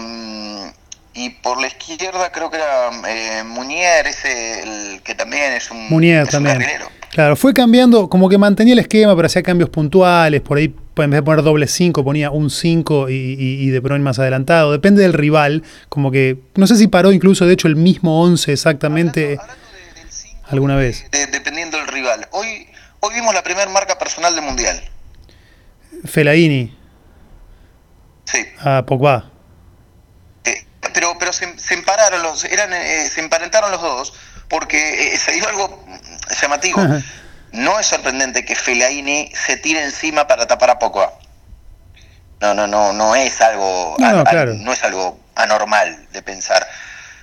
[1.15, 5.89] y por la izquierda creo que era eh, Munier, ese el que también es un,
[5.91, 6.57] Munier es también.
[6.57, 10.75] un Claro, fue cambiando, como que mantenía el esquema, pero hacía cambios puntuales, por ahí
[10.97, 14.19] en vez de poner doble 5 ponía un 5 y, y, y, De Bruyne más
[14.19, 18.23] adelantado, depende del rival, como que, no sé si paró incluso de hecho el mismo
[18.23, 21.07] 11 exactamente hablando, hablando de, del cinco, alguna vez.
[21.11, 22.29] De, dependiendo del rival.
[22.33, 22.67] Hoy,
[23.01, 24.81] hoy vimos la primera marca personal del Mundial.
[26.05, 26.78] Fellaini.
[28.31, 28.47] Sí.
[28.61, 29.31] A Pogba.
[30.45, 34.15] Eh, pero pero se, se empararon los, eran, eh, se emparentaron los dos
[34.49, 35.85] porque eh, se dio algo
[36.41, 36.81] llamativo.
[36.81, 37.03] Ajá.
[37.51, 41.15] No es sorprendente que Fellaini se tire encima para tapar a Pogba.
[42.41, 44.53] No, no, no, no es algo, no, a, claro.
[44.55, 46.69] no es algo anormal de pensar.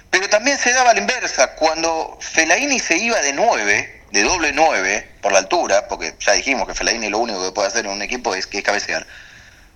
[0.09, 5.11] Pero también se daba la inversa, cuando Fellaini se iba de 9, de doble 9,
[5.21, 8.01] por la altura, porque ya dijimos que Fellaini lo único que puede hacer en un
[8.01, 9.05] equipo es que es cabecear.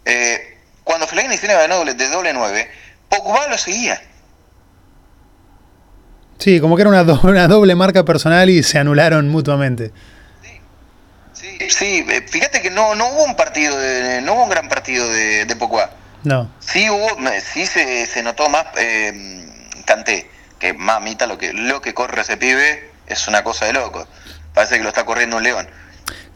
[0.05, 0.58] Eh,
[0.89, 2.71] cuando Fellaini iba de doble, de doble 9,
[3.09, 4.01] Pogba lo seguía.
[6.39, 9.91] Sí, como que era una doble, una doble marca personal y se anularon mutuamente.
[11.31, 14.67] Sí, sí, eh, fíjate que no, no hubo un partido, de, no hubo un gran
[14.67, 15.91] partido de, de Pogba.
[16.23, 16.49] No.
[16.59, 17.07] Sí hubo,
[17.53, 19.45] sí se, se notó más eh,
[19.85, 24.07] Canté, que mamita lo que, lo que corre ese pibe es una cosa de loco.
[24.55, 25.69] Parece que lo está corriendo un león.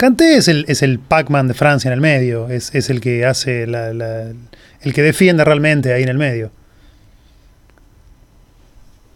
[0.05, 3.65] Es el, es el Pac-Man de Francia en el medio, es, es el que hace
[3.65, 6.51] la, el que defiende realmente ahí en el medio.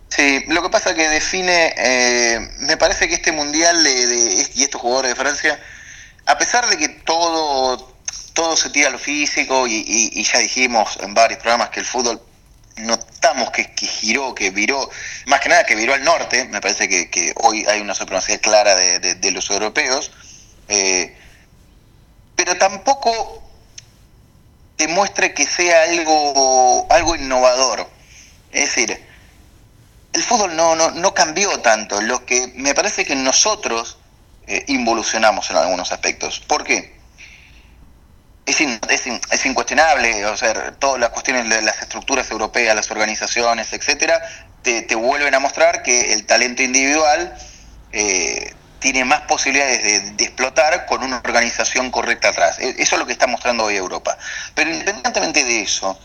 [0.07, 4.79] Sí, lo que pasa que define, eh, me parece que este mundial de, y estos
[4.79, 5.59] jugadores de Francia,
[6.25, 7.93] a pesar de que todo,
[8.31, 12.21] todo se tira a lo físico y, ya dijimos en varios programas que el fútbol
[12.77, 14.89] notamos que, que, giró, que viró,
[15.25, 18.73] más que nada que viró al norte, me parece que, hoy hay una supremacía clara
[18.73, 20.11] de, de los europeos,
[20.67, 21.15] eh,
[22.35, 23.43] pero tampoco
[24.77, 27.87] demuestre que sea algo, algo innovador.
[28.51, 29.05] Es decir,
[30.13, 33.97] el fútbol no, no, no cambió tanto, lo que me parece que nosotros
[34.47, 36.39] eh, involucionamos en algunos aspectos.
[36.39, 36.95] ¿Por qué?
[38.45, 44.21] Es, es, incuestionable, o sea, todas las cuestiones de las estructuras europeas, las organizaciones, etcétera,
[44.61, 47.37] te, te vuelven a mostrar que el talento individual
[47.91, 52.59] eh, tiene más posibilidades de, de, explotar con una organización correcta atrás.
[52.59, 54.17] E, Eso es lo que está mostrando hoy Europa.
[54.53, 55.99] Pero independientemente de eso,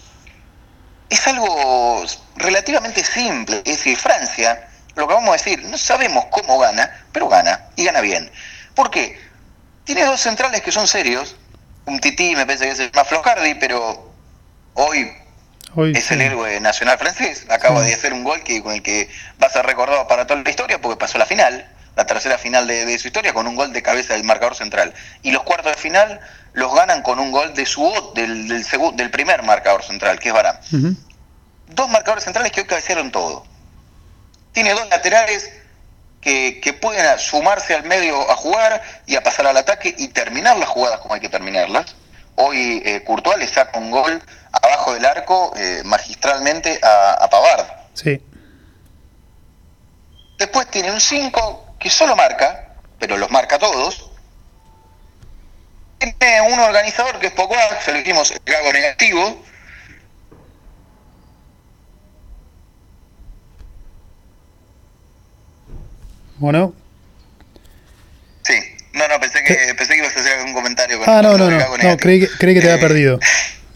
[1.08, 2.04] es algo
[2.36, 3.58] relativamente simple.
[3.58, 7.84] Es decir, Francia, lo que vamos a decir, no sabemos cómo gana, pero gana, y
[7.84, 8.30] gana bien.
[8.74, 9.20] ¿Por qué?
[9.84, 11.36] Tiene dos centrales que son serios.
[11.84, 14.12] Un tití me parece que es el más flojardi, pero
[14.74, 15.12] hoy,
[15.74, 16.14] hoy es sí.
[16.14, 17.46] el héroe nacional francés.
[17.50, 17.88] Acaba sí.
[17.88, 19.10] de hacer un gol que, con el que
[19.42, 22.66] va a ser recordado para toda la historia porque pasó la final, la tercera final
[22.66, 24.94] de, de su historia, con un gol de cabeza del marcador central.
[25.22, 26.20] Y los cuartos de final
[26.54, 30.34] los ganan con un gol de su del, del, del primer marcador central, que es
[30.34, 30.58] Barán.
[31.68, 33.44] Dos marcadores centrales que hoy cabecearon todo.
[34.52, 35.50] Tiene dos laterales
[36.20, 40.56] que, que, pueden sumarse al medio a jugar y a pasar al ataque y terminar
[40.58, 41.96] las jugadas como hay que terminarlas.
[42.36, 47.66] Hoy eh, Courtois le saca un gol abajo del arco eh, magistralmente a, a Pavard.
[47.94, 48.22] Sí.
[50.38, 54.10] Después tiene un 5 que solo marca, pero los marca todos.
[55.98, 59.44] Tiene un organizador que es poco se lo dijimos el gago negativo.
[66.38, 66.74] Bueno.
[68.42, 68.54] Sí,
[68.92, 71.50] no, no, pensé que, pensé que ibas a hacer algún comentario con Ah, no, no,
[71.50, 73.20] no, no, creí que, creí que te había perdido.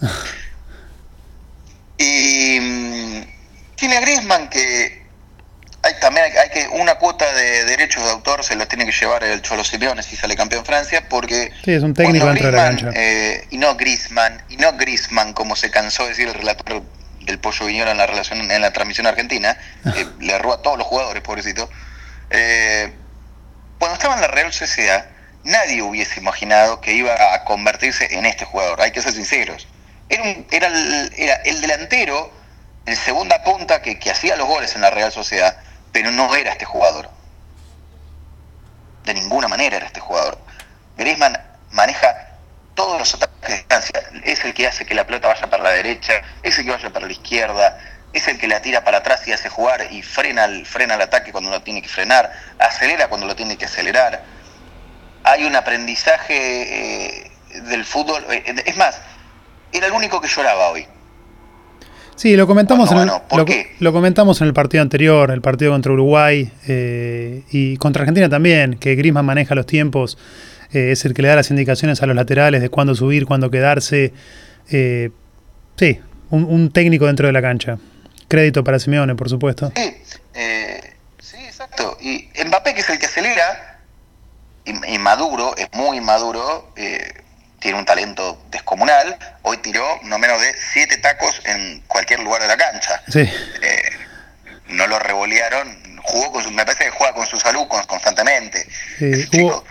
[1.99, 3.25] y mm,
[3.77, 5.06] tiene a Griezmann que
[6.01, 9.43] también hay, que una cuota de derechos de autor se los tiene que llevar el
[9.43, 12.91] Cholo Simeone si sale campeón Francia porque sí, es un técnico dentro de la cancha.
[12.95, 16.83] eh, y no Griezmann y no Griezmann como se cansó de decir el relator
[17.21, 19.59] del Pollo Viñola en la relación en la transmisión argentina
[19.95, 21.69] que le erró a todos los jugadores pobrecito
[22.31, 22.93] eh,
[23.79, 25.07] cuando estaba en la Real Sociedad
[25.45, 29.69] nadie hubiese imaginado que iba a convertirse en este jugador hay que ser sinceros.
[30.09, 32.33] Era, era, el, era el delantero
[32.87, 35.57] el segunda punta que, que hacía los goles en la Real Sociedad
[35.97, 37.09] pero no era este jugador.
[39.05, 40.37] De ninguna manera era este jugador.
[40.99, 42.37] Griezmann maneja
[42.75, 44.03] todos los ataques de distancia.
[44.23, 46.93] Es el que hace que la pelota vaya para la derecha, es el que vaya
[46.93, 47.79] para la izquierda,
[48.13, 51.01] es el que la tira para atrás y hace jugar y frena el, frena el
[51.01, 54.23] ataque cuando lo tiene que frenar, acelera cuando lo tiene que acelerar.
[55.25, 57.33] Hay un aprendizaje eh,
[57.71, 58.23] del fútbol.
[58.29, 59.01] Eh, es más,
[59.73, 60.87] era el único que lloraba hoy.
[62.17, 63.11] Sí, lo comentamos, en, el,
[63.81, 68.79] lo, comentamos en el partido anterior, el partido contra Uruguay eh, y contra Argentina también,
[68.79, 70.17] que Griezmann maneja los tiempos,
[70.73, 73.51] eh, es el que le da las indicaciones a los laterales de cuándo subir, cuándo
[73.51, 74.15] quedarse.
[74.71, 75.11] Eh,
[75.77, 76.01] sí,
[76.31, 77.79] un, técnico dentro de la cancha.
[78.29, 79.71] Crédito para Simeone, por supuesto.
[79.77, 79.95] Sí,
[81.21, 81.99] sí exacto.
[82.01, 83.81] Y Mbappé, que es el que acelera,
[84.65, 86.73] y, Maduro, es muy maduro,
[87.67, 89.17] tiene un talento descomunal.
[89.43, 93.03] Hoy tiró no menos de siete tacos en cualquier lugar de la cancha.
[93.09, 93.23] Sí.
[93.23, 93.91] Eh,
[94.69, 95.77] no lo revolearon.
[96.01, 98.65] Jugó con su, me parece que juega con su salud constantemente.
[99.01, 99.65] Sí, hubo,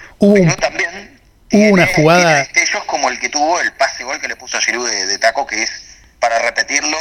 [0.60, 1.17] también
[1.53, 2.41] hubo una jugada.
[2.53, 5.47] Ellos como el que tuvo el pase gol que le puso a Giroud de, taco,
[5.47, 5.71] que es
[6.19, 6.97] para repetirlo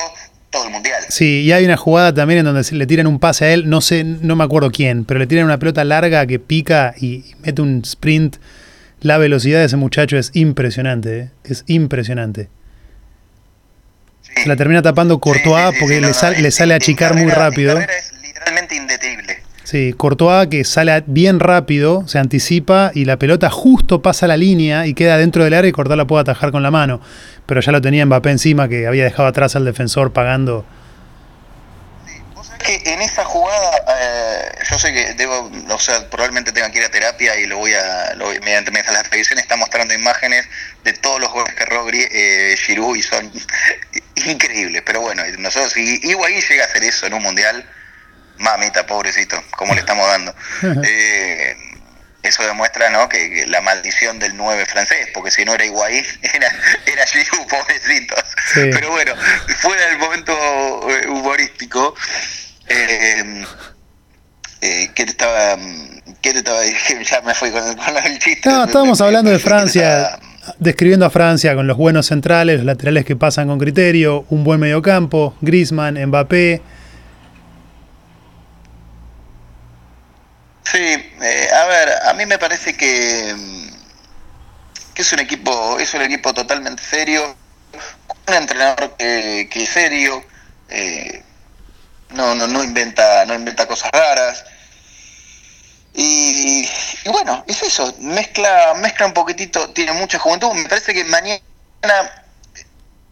[0.50, 1.02] todo el mundial.
[1.08, 3.80] Sí, y hay una jugada también en donde le tiran un pase a él, no
[3.80, 7.62] sé, no me acuerdo quién, pero le tiran una pelota larga que pica y mete
[7.62, 8.36] un sprint
[9.04, 11.30] la velocidad de ese muchacho es impresionante, ¿eh?
[11.44, 12.48] es impresionante.
[14.22, 17.78] Se la termina tapando Courtois porque le, sale a achicar muy rápido.
[17.78, 19.36] Es literalmente indetenible.
[19.62, 24.86] Sí, Courtois que sale bien rápido, se anticipa y la pelota justo pasa la línea
[24.86, 27.02] y queda dentro del área y Courtois la puede atajar con la mano.
[27.44, 30.64] Pero ya lo tenía Mbappé encima que había dejado atrás al defensor pagando
[32.64, 36.84] que en esa jugada, eh, yo sé que debo, o sea, probablemente tenga que ir
[36.84, 40.46] a terapia y lo voy a, lo, mediante, la televisión está mostrando imágenes
[40.82, 43.30] de todos los goles que Rodri, eh, Giroud y son
[44.16, 44.82] increíbles.
[44.84, 47.68] Pero bueno, nosotros, si Higuaín llega a hacer eso en un mundial,
[48.38, 50.34] mamita, pobrecito, como le estamos dando.
[50.86, 51.56] Eh,
[52.22, 53.06] eso demuestra ¿no?
[53.06, 56.50] que, la maldición del 9 francés, porque si no era Higuaín, era,
[56.86, 58.24] era Giroud, pobrecitos.
[58.54, 59.14] Pero bueno,
[59.58, 61.94] fuera del momento eh, humorístico,
[62.68, 63.44] eh,
[64.60, 65.58] eh, ¿Qué te estaba,
[66.22, 66.60] qué te estaba
[67.10, 68.48] Ya me fui con, el chiste.
[68.48, 70.18] No, estábamos hablando de Francia,
[70.58, 74.58] describiendo a Francia con los buenos centrales, los laterales que pasan con criterio, un buen
[74.60, 76.62] mediocampo, Griezmann, Mbappé.
[80.62, 83.34] Sí, eh, a ver, a mí me parece que,
[84.94, 87.36] que es un equipo, es un equipo totalmente serio,
[88.28, 90.24] un entrenador que, que es serio.
[90.70, 91.22] Eh,
[92.14, 94.44] no, no, no inventa, no inventa cosas raras.
[95.96, 96.68] Y,
[97.06, 100.52] bueno, es eso, mezcla, mezcla un poquitito, tiene mucha juventud.
[100.52, 101.40] Me parece que mañana,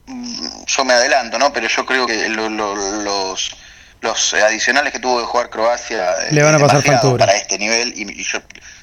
[0.07, 1.53] mm, yo me adelanto, ¿no?
[1.53, 3.57] Pero yo creo que los,
[4.03, 7.93] los adicionales que tuvo de jugar Croacia le van a pasar factura para este nivel
[7.97, 8.41] y, yo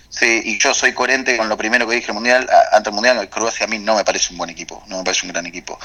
[0.10, 3.30] sí, y yo soy coherente con lo primero que dije el mundial ante el mundial
[3.30, 5.78] Croacia a mí no me parece un buen equipo no me parece un gran equipo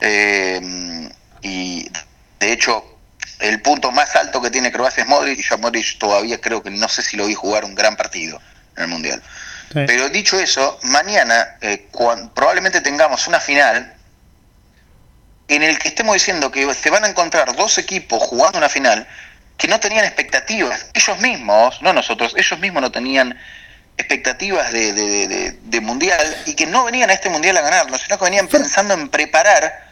[0.00, 0.60] eh,
[1.42, 1.88] y
[2.40, 2.91] de hecho
[3.40, 6.62] el punto más alto que tiene Croacia es Modric y yo a Modric todavía creo
[6.62, 8.40] que no sé si lo vi jugar un gran partido
[8.76, 9.22] en el Mundial.
[9.72, 11.88] Pero dicho eso, mañana eh,
[12.34, 13.94] probablemente tengamos una final
[15.48, 19.06] en el que estemos diciendo que se van a encontrar dos equipos jugando una final
[19.56, 20.86] que no tenían expectativas.
[20.94, 23.38] Ellos mismos, no nosotros, ellos mismos no tenían
[23.96, 28.48] expectativas de, mundial y que no venían a este mundial a ganarlo, sino que venían
[28.48, 29.90] pensando en preparar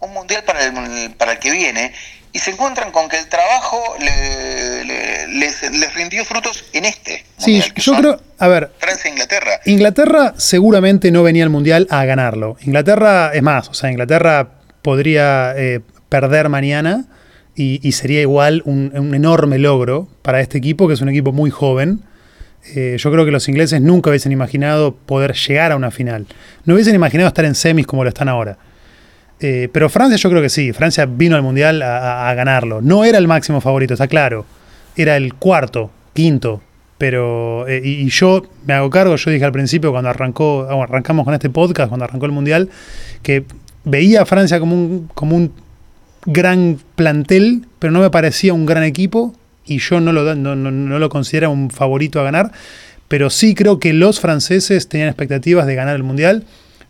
[0.00, 1.94] un mundial para el, para el que viene
[2.32, 7.24] y se encuentran con que el trabajo les, rindió frutos en este.
[7.36, 8.70] Sí, yo creo, a ver.
[8.78, 9.60] Francia e Inglaterra.
[9.64, 12.56] Inglaterra seguramente no venía al mundial a ganarlo.
[12.60, 14.50] Inglaterra, es más, o sea, Inglaterra
[14.82, 17.06] podría eh, perder mañana
[17.54, 22.02] y, sería igual un, enorme logro para este equipo, que es un equipo muy joven.
[22.74, 26.26] Eh, yo creo que los ingleses nunca hubiesen imaginado poder llegar a una final.
[26.64, 28.58] No hubiesen imaginado estar en semis como lo están ahora.
[29.40, 32.80] Eh, pero Francia yo creo que sí, Francia vino al Mundial a, ganarlo.
[32.80, 34.44] No era el máximo favorito, está claro.
[34.96, 36.62] Era el cuarto, quinto.
[36.98, 41.34] Pero, eh, y, yo me hago cargo, yo dije al principio cuando arrancó, arrancamos con
[41.34, 42.68] este podcast, cuando arrancó el Mundial,
[43.22, 43.44] que
[43.84, 45.52] veía a Francia como un, como un
[46.26, 49.32] gran plantel, pero no me parecía un gran equipo
[49.64, 52.50] y yo no lo, no, no lo considero un favorito a ganar.
[53.06, 56.44] Pero sí creo que los franceses tenían expectativas de ganar el Mundial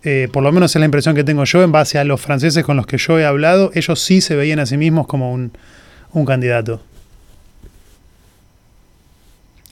[0.04, 2.64] eh, por lo menos es la impresión que tengo yo en base a los franceses
[2.64, 5.52] con los que yo he hablado, ellos sí se veían a sí mismos como un,
[6.26, 6.82] candidato.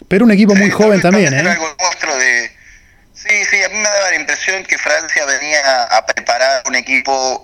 [0.08, 1.44] Pero un equipo muy joven también, ¿eh?
[3.12, 7.42] Sí, sí, a mí me daba la impresión que Francia venía a preparar un equipo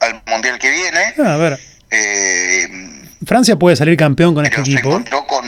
[0.00, 1.14] al, Mundial que viene.
[1.18, 1.60] Ah, a ver.
[1.90, 2.68] Eh,
[3.24, 5.02] Francia puede salir campeón con este equipo.
[5.26, 5.44] con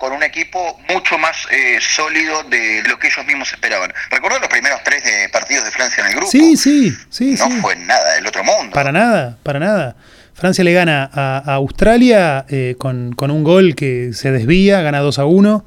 [0.00, 3.92] con un equipo mucho más eh, sólido de lo que ellos mismos esperaban.
[4.10, 6.30] Recuerdo los primeros tres de partidos de Francia en el grupo.
[6.30, 7.36] Sí, sí, sí.
[7.38, 8.72] No fue nada del otro mundo.
[8.72, 9.96] Para nada, para nada.
[10.32, 15.26] Francia le gana a, Australia eh, con, un gol que se desvía, gana 2 a
[15.26, 15.64] 1.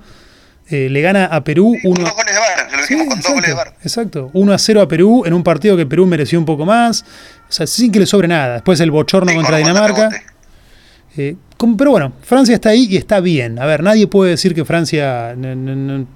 [0.69, 1.75] Eh, le gana a Perú.
[1.83, 1.93] uno...
[1.93, 3.73] Con dos goles de bar, se lo dijimos con dos goles de bar.
[3.83, 7.05] Exacto, 1 a 0 a Perú en un partido que Perú mereció un poco más.
[7.47, 8.55] O sea, sin que le sobre nada.
[8.55, 10.09] Después el bochorno contra Dinamarca.
[11.17, 11.35] Eh,
[11.78, 13.60] pero bueno, Francia está ahí y está bien.
[13.60, 16.08] A ver, nadie puede decir que Francia no, no, no,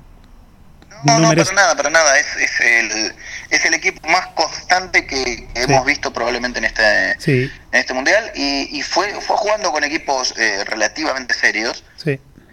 [1.03, 2.19] para nada, para nada.
[2.19, 3.13] Es, es, el,
[3.49, 8.81] es el equipo más constante que hemos visto probablemente en este, en este mundial y,
[8.81, 11.83] fue, fue jugando con equipos eh, relativamente serios.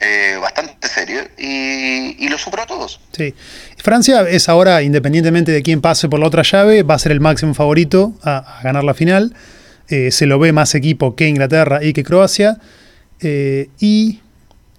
[0.01, 3.01] Eh, bastante serios y, lo superó a todos.
[3.17, 3.35] Sí.
[3.79, 7.21] Francia es ahora, independientemente de quién pase por la otra llave, va a ser el
[7.21, 9.35] máximo favorito a ganar la final.
[9.89, 12.59] Eh, se lo ve más equipo que Inglaterra y que Croacia.
[13.21, 14.21] Eh, y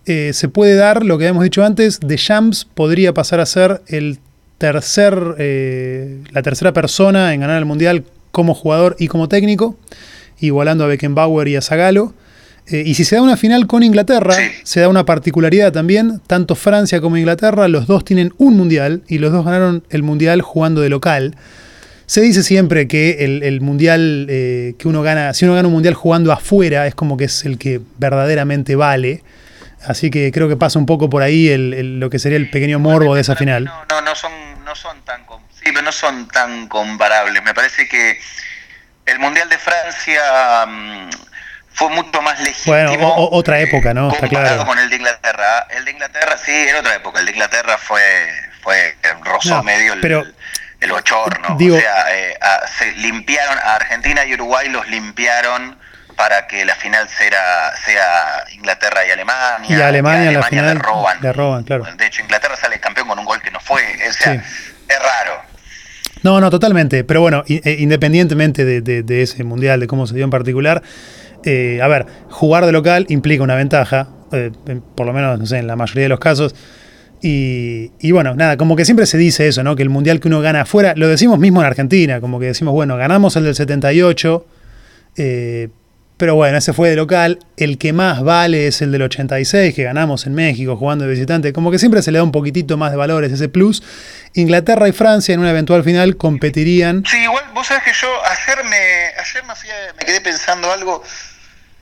[0.05, 3.81] eh, se puede dar lo que habíamos dicho antes, de Shams podría pasar a ser
[3.87, 4.19] el
[4.57, 5.13] tercer,
[6.31, 9.77] la tercera persona en ganar el Mundial como jugador y como técnico,
[10.39, 12.13] igualando a Beckenbauer y a Zagallo.
[12.69, 17.01] y si se da una final con Inglaterra, se da una particularidad también, tanto Francia
[17.01, 20.89] como Inglaterra, los dos tienen un Mundial y los dos ganaron el Mundial jugando de
[20.89, 21.35] local.
[22.07, 25.95] Se dice siempre que el, mundial eh, que uno gana, si uno gana un mundial
[25.95, 29.23] jugando afuera, es como que es el que verdaderamente vale.
[29.87, 32.79] Así que creo que pasa un poco por ahí el, lo que sería el pequeño
[32.79, 33.65] morbo de esa final.
[33.65, 34.31] No, no, no son,
[34.63, 37.43] no son tan, sí, pero no son tan comparables.
[37.43, 38.19] Me parece que
[39.05, 41.09] el mundial de Francia mm,
[41.73, 42.75] fue mucho más legítimo.
[42.75, 44.11] Bueno, otra época, ¿no?
[44.11, 44.65] Está claro.
[44.65, 45.67] con el de Inglaterra.
[45.69, 47.19] El de Inglaterra, sí, era otra época.
[47.19, 48.01] El de Inglaterra fue,
[48.61, 50.25] fue rozó medio el, pero,
[50.85, 51.55] el bochorno.
[51.55, 52.37] o sea, eh,
[52.77, 55.77] se limpiaron, a Argentina y Uruguay los limpiaron
[56.15, 59.77] para que la final sea, sea Inglaterra y Alemania.
[59.77, 60.81] Y Alemania, la final
[61.21, 61.63] le roban.
[61.63, 61.85] claro.
[61.97, 63.81] De hecho, Inglaterra sale campeón con un gol que no fue.
[64.09, 65.41] O sea, es raro.
[66.23, 67.03] No, no, totalmente.
[67.03, 70.81] Pero bueno, eh, independientemente de, ese mundial, de cómo se dio en particular,
[71.43, 74.07] eh, a ver, jugar de local implica una ventaja,
[74.95, 76.55] por lo menos, no sé, en la mayoría de los casos.
[77.27, 79.75] Y, bueno, nada, como que siempre se dice eso, ¿no?
[79.75, 82.75] Que el mundial que uno gana afuera, lo decimos mismo en Argentina, como que decimos,
[82.75, 84.45] bueno, ganamos el del 78,
[85.17, 85.69] eh,
[86.17, 87.39] pero bueno, ese fue de local.
[87.57, 91.51] El que más vale es el del 86, que ganamos en México jugando de visitante.
[91.51, 93.81] Como que siempre se le da un poquitito más de valores ese plus.
[94.35, 97.03] Inglaterra y Francia en una eventual final competirían.
[97.07, 98.77] Sí, igual vos sabés que yo ayer me,
[99.19, 99.43] ayer
[99.97, 101.01] me quedé pensando algo.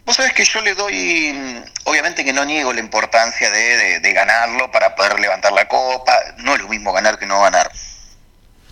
[0.06, 4.96] Vos sabés que yo le doy, obviamente que no niego la importancia de, ganarlo para
[4.96, 7.72] poder levantar la copa, no es lo mismo ganar que no ganar.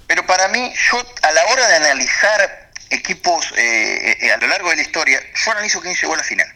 [0.07, 4.69] Pero para mí, yo a la hora de analizar equipos eh, eh, a lo largo
[4.71, 6.47] de la historia, yo analizo quién llegó a la final,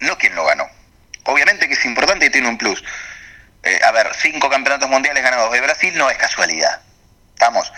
[0.00, 0.68] no quién lo ganó.
[1.24, 2.82] Obviamente que es importante y tiene un plus.
[3.62, 6.80] Eh, a ver, cinco campeonatos mundiales ganados de Brasil no es casualidad.
[7.34, 7.70] Estamos.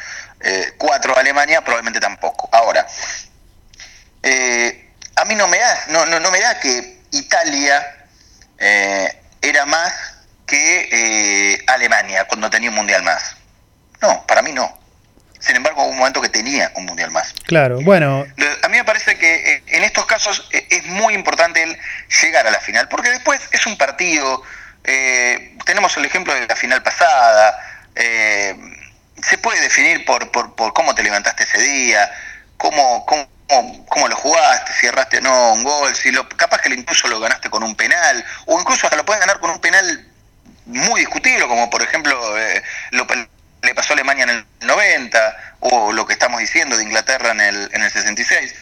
[0.79, 2.49] cuatro Alemania probablemente tampoco.
[2.53, 2.87] Ahora,
[4.23, 4.87] eh,
[5.17, 7.97] a mí no me da, no, no, no me da que Italia
[8.59, 9.93] eh, era más
[10.47, 13.37] que eh, Alemania cuando tenía un mundial más.
[14.01, 14.79] No, para mí no.
[15.39, 17.33] Sin embargo, hubo un momento que tenía un mundial más.
[17.45, 18.25] Claro, bueno.
[18.63, 21.79] A mí me parece que eh, en estos casos es muy importante el
[22.23, 24.43] llegar a la final, porque después es un partido.
[25.65, 27.59] tenemos el ejemplo de la final pasada.
[27.95, 32.11] se puede definir por, por, por, cómo te levantaste ese día,
[32.57, 36.69] cómo, cómo, cómo, lo jugaste, si erraste o no un gol, si lo, capaz que
[36.75, 40.07] incluso lo ganaste con un penal, o incluso hasta lo puedes ganar con un penal
[40.67, 43.07] muy discutible, como por ejemplo eh, lo
[43.63, 47.41] le pasó a Alemania en el 90, o lo que estamos diciendo de Inglaterra en
[47.41, 48.55] el, en el 66.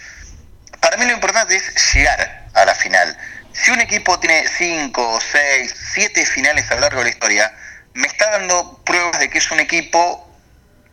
[0.81, 3.17] Para mí lo importante es llegar a la final.
[3.53, 7.53] Si un equipo tiene 5, 6, 7 finales a lo largo de la historia,
[7.95, 10.25] me está dando pruebas de que es un equipo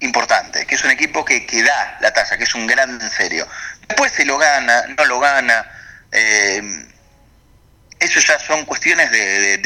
[0.02, 3.10] importante, que es un equipo que, que da la talla, que es un gran en
[3.10, 3.48] serio.
[3.92, 5.66] Después se lo gana, no lo gana,
[6.14, 6.62] eh,
[8.00, 9.58] eso ya son cuestiones de,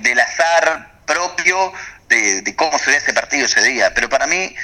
[0.00, 1.72] del azar propio
[2.08, 4.54] de, cómo se ve ese partido ese día, pero para mí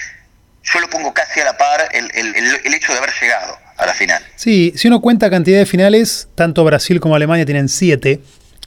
[0.62, 3.92] yo lo pongo casi a la par el, el, hecho de haber llegado a la
[3.92, 4.22] final.
[4.36, 8.20] Sí, si uno cuenta cantidad de finales, tanto Brasil como Alemania tienen siete.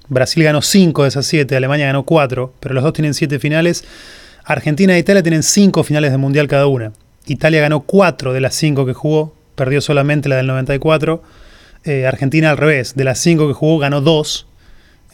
[0.10, 3.86] Brasil ganó cinco de esas siete, Alemania ganó cuatro, pero los dos tienen siete finales.
[4.44, 6.92] Argentina e Italia tienen cinco finales de mundial cada una.
[7.26, 11.22] Italia ganó cuatro de las cinco que jugó, perdió solamente la del 94.
[11.84, 14.48] Eh, Argentina al revés, de las cinco que jugó ganó dos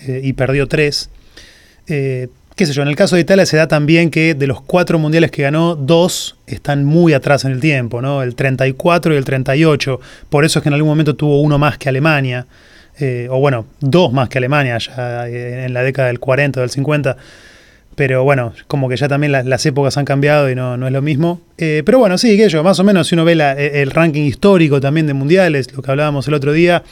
[0.02, 1.10] eh, y perdió tres.
[1.88, 4.62] Eh, qué sé yo, en el caso de Italia se da también que de los
[4.62, 8.22] cuatro mundiales que ganó, dos están muy atrás en el tiempo, ¿no?
[8.22, 10.00] El 34 y el 38.
[10.30, 12.46] Por eso es que en algún momento tuvo uno más que Alemania.
[13.30, 17.18] o bueno, dos más que Alemania ya en la década del 40, del 50.
[17.96, 21.02] Pero bueno, como que ya también las, épocas han cambiado y no, no es lo
[21.02, 21.41] mismo.
[21.58, 24.24] Eh, pero bueno, sí, que yo, más o menos si uno ve e, el ranking
[24.24, 26.84] histórico también de mundiales, lo que hablábamos el otro día,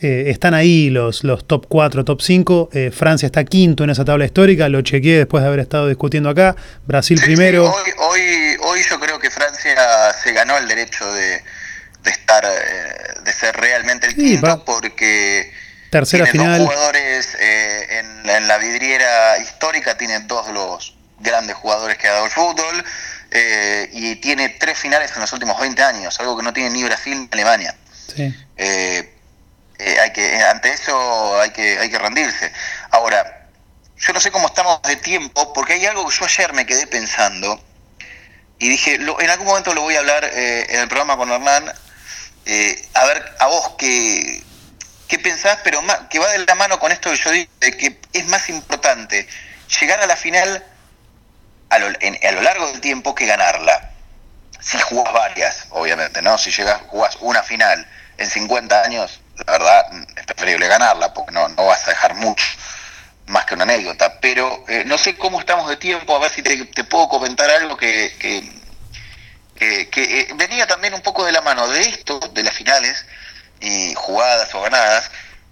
[0.00, 2.70] eh, están ahí los, los top 4, top 5.
[2.72, 6.28] Eh, Francia está quinto en esa tabla histórica, lo chequeé después de haber estado discutiendo
[6.28, 6.54] acá.
[6.86, 7.64] Brasil primero.
[7.64, 9.76] hoy, hoy, hoy, yo creo que Francia
[10.22, 11.42] se ganó el derecho de,
[12.04, 12.44] de estar,
[13.24, 15.50] de ser realmente el quinto, porque
[15.90, 16.58] Tercera tiene final.
[16.58, 22.12] Dos jugadores eh, en, la vidriera histórica, tiene dos de los grandes jugadores que ha
[22.12, 22.84] dado el fútbol
[23.30, 26.84] eh, y tiene tres finales en los últimos 20 años, algo que no tiene ni
[26.84, 27.74] Brasil ni Alemania.
[28.14, 28.34] Sí.
[28.56, 29.14] Eh,
[30.02, 32.52] hay que, ante eso hay que, hay que rendirse.
[32.90, 33.48] Ahora,
[33.96, 36.86] yo no sé cómo estamos de tiempo, porque hay algo que yo ayer me quedé
[36.86, 37.60] pensando
[38.58, 41.64] y dije, en algún momento lo voy a hablar en el programa con Hernán,
[42.94, 44.42] a ver a vos qué
[45.08, 45.80] qué pensás, pero
[46.10, 49.26] que va de la mano con esto que yo digo, de que es más importante
[49.80, 50.64] llegar a la final
[51.70, 53.90] a lo, largo del tiempo que ganarla.
[54.60, 56.36] Si jugás varias, obviamente, ¿no?
[56.36, 57.86] Si llegas, jugás una final
[58.16, 59.86] en 50 años, la verdad
[60.16, 62.44] es preferible ganarla, porque no, no vas a dejar mucho
[63.26, 64.18] más que una anécdota.
[64.20, 67.76] Pero eh, no sé cómo estamos de tiempo, a ver si te, puedo comentar algo
[67.76, 72.54] que, que, que eh, venía también un poco de la mano de esto, de las
[72.54, 73.06] finales,
[73.60, 75.10] y jugadas o ganadas,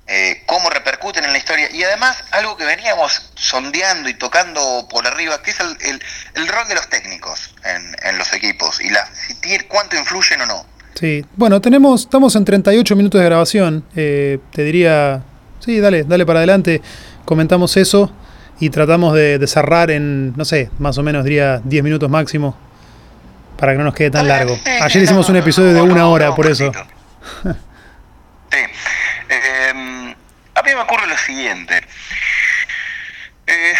[0.08, 5.04] eh, cómo repercuten en la historia y además algo que veníamos sondeando y tocando por
[5.04, 6.00] arriba, que es el,
[6.34, 10.46] el, rol de los técnicos en, en, los equipos y la, si cuánto influyen o
[10.46, 10.66] no.
[10.94, 15.22] Sí, bueno, tenemos, estamos en 38 minutos de grabación, eh, te diría,
[15.58, 16.80] sí, dale, dale para adelante,
[17.24, 18.12] comentamos eso
[18.60, 22.56] y tratamos de, de, cerrar en, no sé, más o menos diría 10 minutos máximo,
[23.58, 24.56] para que no nos quede tan largo.
[24.82, 26.70] Ayer hicimos un episodio de una hora, por eso.
[29.28, 30.14] Em,
[30.54, 31.82] a mí me ocurre lo siguiente.
[33.46, 33.74] Eh,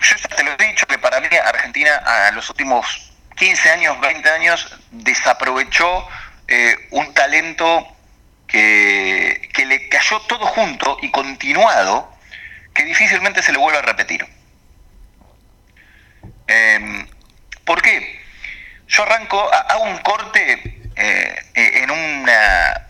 [0.00, 4.00] yo ya te lo he dicho que para mí Argentina a los últimos 15 años,
[4.00, 6.08] 20 años, desaprovechó
[6.48, 7.86] eh, un talento
[8.46, 12.12] que, que le cayó todo junto y continuado,
[12.74, 14.26] que difícilmente se le vuelve a repetir.
[16.46, 17.06] Eh,
[17.64, 18.20] ¿Por qué?
[18.88, 22.89] Yo arranco, hago un corte eh, en una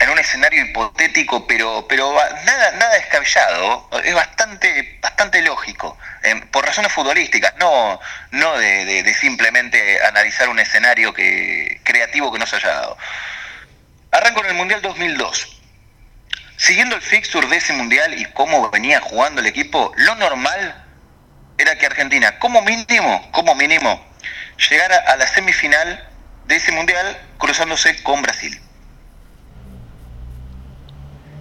[0.00, 6.64] en un escenario hipotético, pero, pero nada, nada descabellado, es bastante, bastante lógico, em, por
[6.64, 12.68] razones futbolísticas, no, no de, simplemente analizar un escenario que, creativo que no se haya
[12.68, 12.96] dado.
[14.10, 15.60] Arranco en el Mundial 2002.
[16.56, 20.82] Siguiendo el fixture de ese Mundial y cómo venía jugando el equipo, lo normal
[21.58, 24.02] era que Argentina, como mínimo, como mínimo,
[24.70, 26.08] llegara a la semifinal
[26.46, 28.60] de ese Mundial cruzándose con Brasil.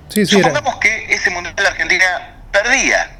[0.10, 3.20] Supongamos que ese Mundial de Argentina perdía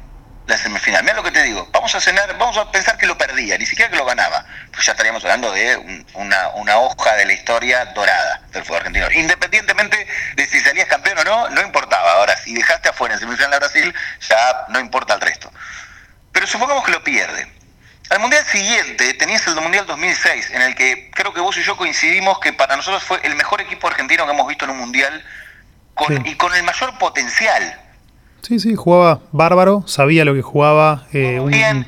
[0.50, 1.02] la semifinal.
[1.02, 1.68] Mira lo que te digo.
[1.72, 4.44] Vamos a cenar, vamos a pensar que lo perdía, ni siquiera que lo ganaba.
[4.72, 9.06] Pues ya estaríamos hablando de una, hoja de la historia dorada del fútbol argentino.
[9.12, 12.12] Independientemente de si salías campeón o no, no importaba.
[12.14, 13.94] Ahora, si dejaste afuera en semifinal a Brasil,
[14.28, 15.50] ya no importa el resto.
[16.32, 17.46] Pero supongamos que lo pierde.
[18.10, 21.76] Al Mundial siguiente tenías el Mundial 2006, en el que creo que vos y yo
[21.76, 25.24] coincidimos que para nosotros fue el mejor equipo argentino que hemos visto en un Mundial
[26.24, 27.80] y con el mayor potencial.
[28.42, 31.06] Sí, sí, jugaba bárbaro, sabía lo que jugaba.
[31.12, 31.86] Eh, bien,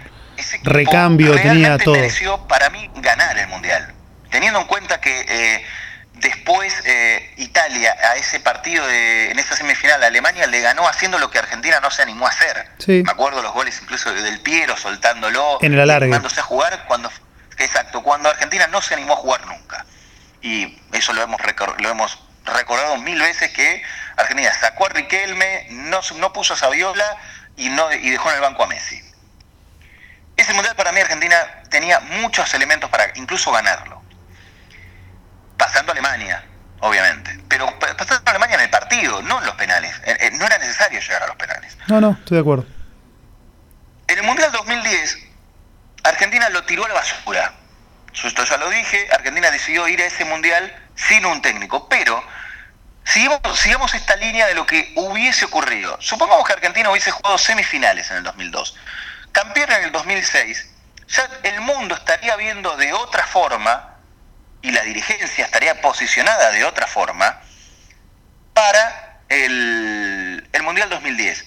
[0.63, 1.95] recambio, tenía todo.
[1.95, 3.93] mereció para mí ganar el Mundial.
[4.31, 5.65] Teniendo en cuenta que eh,
[6.15, 11.31] después eh, Italia a ese partido, de, en esa semifinal, Alemania le ganó haciendo lo
[11.31, 12.67] que Argentina no se animó a hacer.
[12.87, 16.15] Me acuerdo los goles incluso del Piero soltándolo, en el alargue.
[16.15, 17.11] a jugar cuando
[17.59, 19.85] exacto, cuando Argentina no se animó a jugar nunca.
[20.43, 21.41] Y eso lo hemos
[21.79, 23.83] lo hemos recordado mil veces que
[24.17, 27.17] Argentina sacó a Riquelme, no, no puso a Saviola
[27.57, 29.01] y no y dejó en el banco a Messi.
[30.37, 31.37] Ese mundial para mí Argentina
[31.71, 34.03] tenía muchos elementos para incluso ganarlo.
[35.57, 36.45] Pasando a Alemania,
[36.81, 37.39] obviamente.
[37.49, 39.95] Pero pasando a Alemania en el partido, no en los penales.
[40.05, 41.77] Eh, eh, no era necesario llegar a los penales.
[41.87, 42.67] No, no, estoy de acuerdo.
[44.09, 45.19] En el Mundial 2010,
[46.05, 47.53] Argentina lo tiró a la basura.
[48.13, 51.89] Esto ya lo dije, Argentina decidió ir a ese Mundial sin un técnico.
[51.89, 52.23] Pero
[53.05, 55.97] sigamos, esta línea de lo que hubiese ocurrido.
[56.01, 58.77] Supongamos que Argentina hubiese jugado semifinales en el 2002
[59.33, 60.69] campeón en el 2006,
[61.09, 63.97] ya el mundo estaría viendo de otra forma
[64.61, 67.41] y la dirigencia estaría posicionada de otra forma
[68.55, 71.45] para el, Mundial 2010.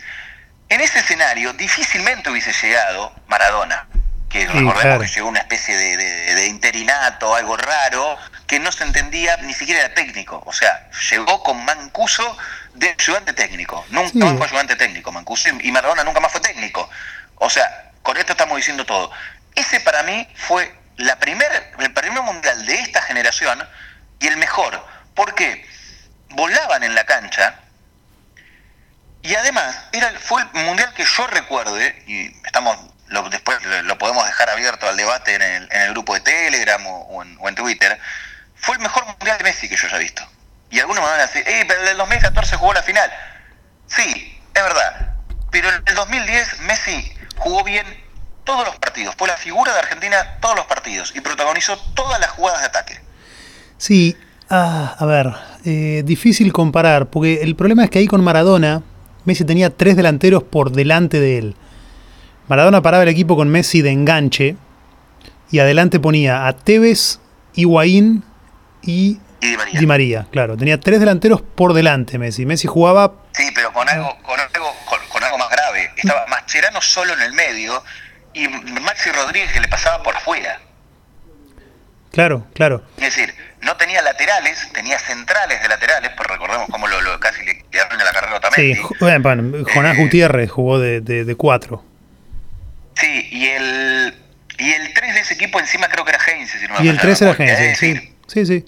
[0.67, 3.87] En ese escenario difícilmente hubiese llegado Maradona,
[4.35, 8.17] que recordemos que llegó una especie de, interinato, algo raro,
[8.47, 10.43] que no se entendía, ni siquiera era técnico.
[10.45, 12.37] O sea, llegó con Mancuso
[12.73, 13.85] de ayudante técnico.
[13.89, 16.89] Nunca fue ayudante técnico, Mancuso, y Maradona nunca más fue técnico.
[17.35, 19.11] O sea, con esto estamos diciendo todo.
[19.55, 23.65] Ese para mí fue la primer, el primer mundial de esta generación
[24.19, 24.85] y el mejor.
[25.13, 25.65] porque
[26.29, 27.55] Volaban en la cancha
[29.25, 32.77] y además era, fue el mundial que yo recuerde, y estamos
[33.07, 36.81] lo, después lo podemos dejar abierto al debate en el, en el grupo de Telegram
[36.87, 37.99] o, en, Twitter,
[38.55, 40.23] fue el mejor mundial de Messi que yo haya visto.
[40.69, 43.11] Y algunos me van a decir, pero el del 2014 jugó la final.
[43.87, 45.15] Sí, es verdad.
[45.51, 47.85] Pero en el 2010 Messi jugó bien
[48.43, 52.29] todos los partidos, fue la figura de Argentina todos los partidos y protagonizó todas las
[52.29, 52.99] jugadas de ataque.
[53.77, 54.15] Sí,
[54.49, 55.33] ah, a ver,
[55.65, 58.83] eh, difícil comparar, porque el problema es que ahí con Maradona,
[59.25, 61.55] Messi tenía tres delanteros por delante de él.
[62.47, 64.55] Maradona paraba el equipo con Messi de enganche
[65.51, 67.19] y adelante ponía a Tevez,
[67.53, 68.23] Higuaín
[68.81, 69.19] y,
[69.73, 70.27] Di, María.
[70.31, 72.45] Claro, tenía tres delanteros por delante Messi.
[72.45, 73.13] Messi jugaba...
[73.33, 74.73] Sí, pero con algo, con algo,
[75.09, 75.91] con algo más grave.
[75.95, 77.83] Estaba Mascherano solo en el medio
[78.33, 80.59] y Maxi Rodríguez que le pasaba por afuera.
[82.11, 82.83] Claro, claro.
[82.97, 87.61] Es decir, no tenía laterales, tenía centrales de laterales, pues recordemos cómo lo, casi le
[87.63, 88.77] quedaron en la carrera también.
[88.77, 91.83] Sí, bueno, Jonás eh, Gutiérrez jugó de, de, cuatro.
[92.95, 94.13] Sí, y el,
[94.57, 96.59] y el 3 de ese equipo encima creo que era Heinze.
[96.59, 98.15] Si no y el 3 era Heinze, sí.
[98.27, 98.65] Sí, sí.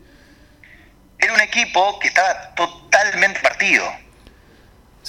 [1.20, 3.86] Era un equipo que estaba totalmente partido.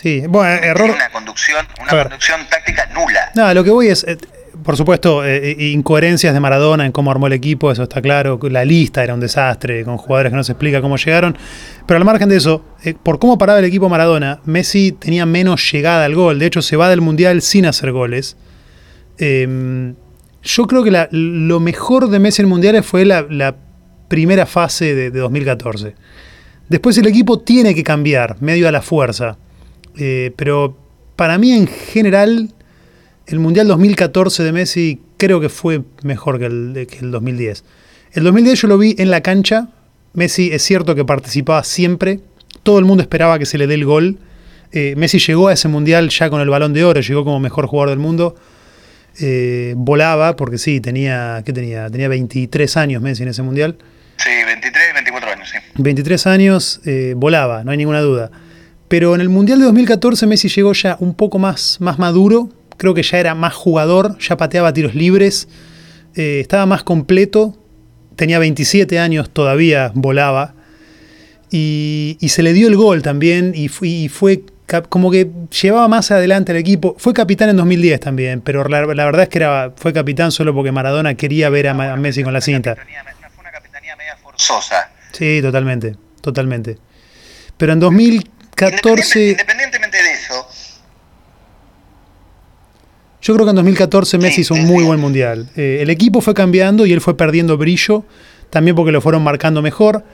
[0.01, 0.91] Sí, bueno, error.
[0.91, 3.33] Una conducción, una conducción táctica nula.
[3.35, 4.17] No, lo que voy es, eh,
[4.63, 8.39] por supuesto, eh, eh, incoherencias de Maradona en cómo armó el equipo, eso está claro.
[8.43, 11.37] La lista era un desastre, con jugadores que no se explica cómo llegaron.
[11.85, 12.65] Pero al margen de eso,
[13.03, 16.39] por cómo paraba el equipo Maradona, Messi tenía menos llegada al gol.
[16.39, 18.37] De hecho, se va del Mundial sin hacer goles.
[19.19, 19.95] Em,
[20.43, 23.57] yo creo que lo mejor de Messi en Mundiales fue la,
[24.09, 25.95] primera fase de, de 2014.
[26.69, 29.39] Después el equipo tiene que cambiar, medio a la fuerza.
[29.97, 30.77] Eh, pero
[31.17, 32.55] para mí en general
[33.27, 37.65] el Mundial 2014 de Messi creo que fue mejor que el, que el 2010.
[38.13, 39.69] El 2010 yo lo vi en la cancha.
[40.15, 42.21] Messi es cierto que participaba siempre.
[42.63, 44.19] Todo el mundo esperaba que se le dé el gol.
[44.73, 47.67] Eh, Messi llegó a ese mundial ya con el balón de oro, llegó como mejor
[47.67, 48.35] jugador del mundo.
[49.21, 51.91] Eh, volaba, porque sí, tenía, ¿qué tenía?
[51.91, 53.77] Tenía 23 años Messi en ese mundial.
[54.17, 55.59] Sí, 23, 24 años, sí.
[55.77, 56.81] 23 años,
[57.17, 58.31] volaba, no hay ninguna duda.
[58.89, 62.95] Pero en el Mundial de 2014 Messi llegó ya un poco más, más maduro, creo
[62.95, 65.49] que ya era más jugador, ya pateaba tiros libres,
[66.15, 67.55] eh, estaba más completo,
[68.17, 70.55] tenía 27 años, todavía volaba,
[71.51, 74.43] y, se le dio el gol también, y, fue,
[74.89, 75.31] como que
[75.63, 76.95] llevaba más adelante al equipo.
[76.99, 80.73] Fue capitán en 2010 también, pero la, verdad es que era, fue capitán solo porque
[80.73, 82.75] Maradona quería ver a, Messi con la cinta.
[82.75, 82.85] Fue
[83.41, 84.91] una capitanía media forzosa.
[85.13, 86.79] Sí, totalmente, totalmente.
[87.57, 89.31] Pero en 2000 14...
[89.31, 90.47] Independientemente de eso.
[93.23, 95.49] Yo creo que en 2014 Messi hizo un muy buen mundial.
[95.55, 98.05] Eh, el equipo fue cambiando y él fue perdiendo brillo,
[98.51, 100.05] también porque lo fueron marcando mejor.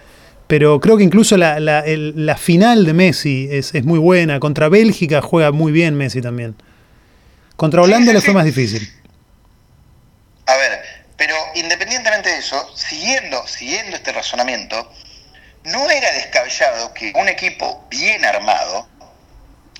[0.46, 4.40] Pero creo que incluso la, final de Messi es, muy buena.
[4.40, 6.54] Contra Bélgica juega muy bien Messi también.
[7.56, 8.90] Contra Holanda le fue más difícil.
[10.46, 10.82] A ver,
[11.16, 14.90] pero independientemente de eso, siguiendo, siguiendo este razonamiento,
[15.64, 18.86] no era descabellado que un equipo bien armado,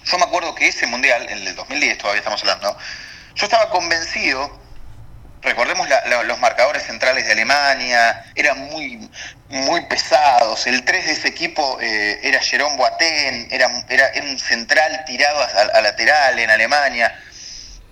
[0.05, 2.77] yo me acuerdo que ese mundial, el del 2010 todavía estamos hablando,
[3.35, 4.64] yo estaba convencido
[5.45, 5.87] recordemos
[6.27, 9.09] los marcadores centrales de Alemania, eran muy,
[9.49, 10.67] muy pesados.
[10.67, 15.81] El 3 de ese equipo eh, era Jerome Boateng, era, era, un central tirado a,
[15.81, 17.15] lateral en Alemania.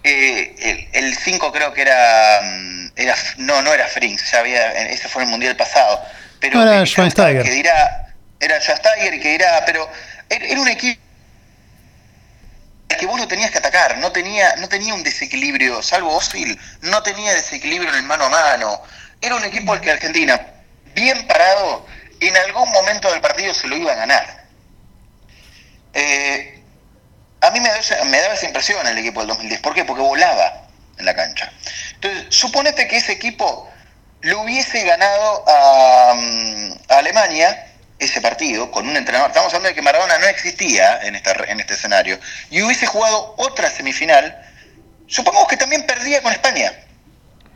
[0.02, 5.08] Eh, el 5 creo que era, mm, era, no, no era Frings, ya había, ese
[5.08, 6.02] fue el mundial pasado.
[6.40, 7.44] Pero era Schweinsteiger.
[7.44, 9.88] Que dirá, era Schweinsteiger que dirá, pero
[10.28, 11.11] era un equipo
[13.02, 17.02] que vos lo tenías que atacar, no tenía, no tenía un desequilibrio, salvo Osil, no
[17.02, 18.80] tenía desequilibrio en el mano a mano.
[19.20, 20.40] Era un equipo al que Argentina,
[20.94, 21.84] bien parado,
[22.20, 24.44] en algún momento del partido se lo iba a ganar.
[25.94, 26.62] Eh,
[27.40, 27.70] a mí me,
[28.04, 29.60] me daba esa impresión el equipo del 2010.
[29.62, 29.84] ¿Por qué?
[29.84, 31.50] Porque volaba en la cancha.
[31.94, 33.68] Entonces, suponete que ese equipo
[34.20, 37.66] lo hubiese ganado a, mm, a Alemania
[38.02, 39.30] ese partido con un entrenador.
[39.30, 42.18] Estamos hablando de que Maradona no existía en, esta, en este escenario
[42.50, 44.36] y hubiese jugado otra semifinal,
[45.06, 46.72] supongamos que también perdía con España,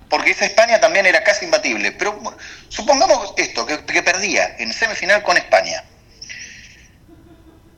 [0.08, 1.92] porque esa España también era casi imbatible.
[1.92, 2.36] Pero
[2.68, 5.82] supongamos esto, que, que perdía en semifinal con España.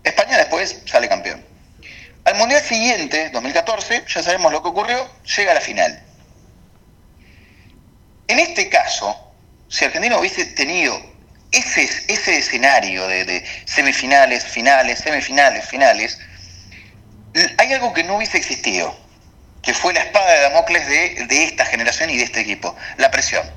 [0.04, 1.44] España después sale campeón.
[2.24, 6.02] Al Mundial siguiente, 2014, ya sabemos lo que ocurrió, llega a la final.
[8.26, 9.32] En este caso,
[9.68, 11.07] si Argentina hubiese tenido
[11.52, 16.18] ese, ese escenario de, semifinales, finales, semifinales, finales,
[17.58, 18.96] hay algo que no hubiese existido,
[19.62, 20.88] que fue la espada de Damocles
[21.28, 23.48] de, esta generación y de este equipo, la presión.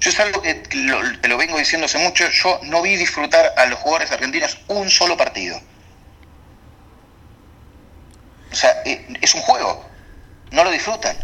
[0.00, 3.66] Yo es algo que te lo vengo diciendo hace mucho, yo no vi disfrutar a
[3.66, 5.58] los jugadores argentinos un solo partido.
[8.52, 9.88] O sea, eh, es un juego,
[10.50, 11.16] no lo disfrutan.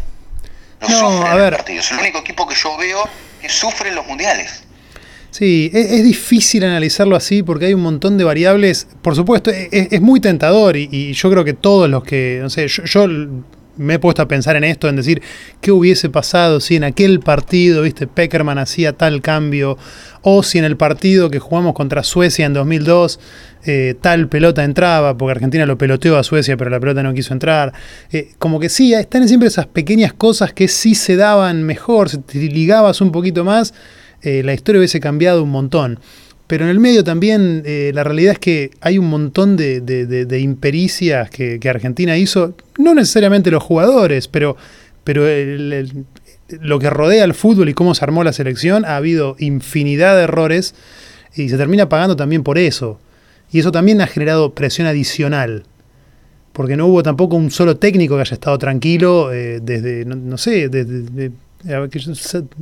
[0.81, 1.55] No, sufren a ver.
[1.55, 1.85] partidos.
[1.85, 3.07] Es el único equipo que yo veo
[3.43, 4.63] que sufre los mundiales.
[5.29, 8.87] Sí, es, difícil analizarlo así porque hay un montón de variables.
[9.01, 12.49] Por supuesto, e, e, es, muy tentador y, yo creo que todos los que, no
[12.49, 13.07] sé, yo,
[13.77, 15.21] me he puesto a pensar en esto, en decir,
[15.61, 19.77] ¿qué hubiese pasado si en aquel partido, viste, Peckerman hacía tal cambio?
[20.21, 23.19] O si en el partido que jugamos contra Suecia en 2002,
[23.65, 27.33] eh, tal pelota entraba, porque Argentina lo peloteó a Suecia, pero la pelota no quiso
[27.33, 27.73] entrar.
[28.11, 32.19] Eh, como que sí, están siempre esas pequeñas cosas que sí se daban mejor, si
[32.19, 33.73] te ligabas un poquito más
[34.23, 35.99] eh, la historia hubiese cambiado un montón.
[36.47, 41.29] Pero en el medio también eh, la realidad es que hay un montón de, impericias
[41.29, 44.57] que, Argentina hizo, no necesariamente los jugadores, pero,
[45.03, 45.25] pero
[46.61, 50.23] lo que rodea al fútbol y cómo se armó la selección, ha habido infinidad de
[50.23, 50.75] errores
[51.35, 52.99] y se termina pagando también por eso.
[53.51, 55.63] Y eso también ha generado presión adicional
[56.53, 60.69] porque no hubo tampoco un solo técnico que haya estado tranquilo eh, desde, no, sé,
[60.69, 61.31] desde,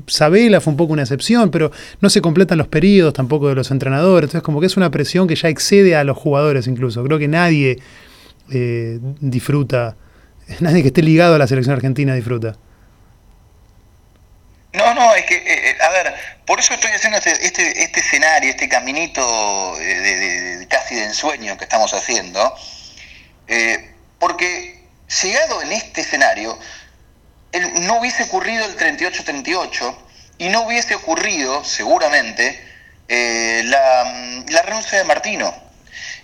[0.07, 3.71] Sabela fue un poco una excepción, pero no se completan los periodos tampoco de los
[3.71, 4.27] entrenadores.
[4.27, 7.03] Entonces, como que es una presión que ya excede a los jugadores incluso.
[7.03, 7.79] Creo que nadie
[8.51, 9.95] eh, disfruta,
[10.59, 12.55] nadie que esté ligado a la selección argentina disfruta.
[14.73, 16.13] No, no, es que, eh, eh, a ver,
[16.45, 19.21] por eso estoy haciendo este, este, este escenario, este caminito
[19.77, 22.55] de, casi de ensueño que estamos haciendo,
[24.17, 24.81] porque
[25.21, 26.57] llegado en este escenario,
[27.81, 29.95] no hubiese ocurrido el 38-38
[30.37, 32.59] y no hubiese ocurrido, seguramente,
[33.07, 35.53] eh, la, la, renuncia de Martino.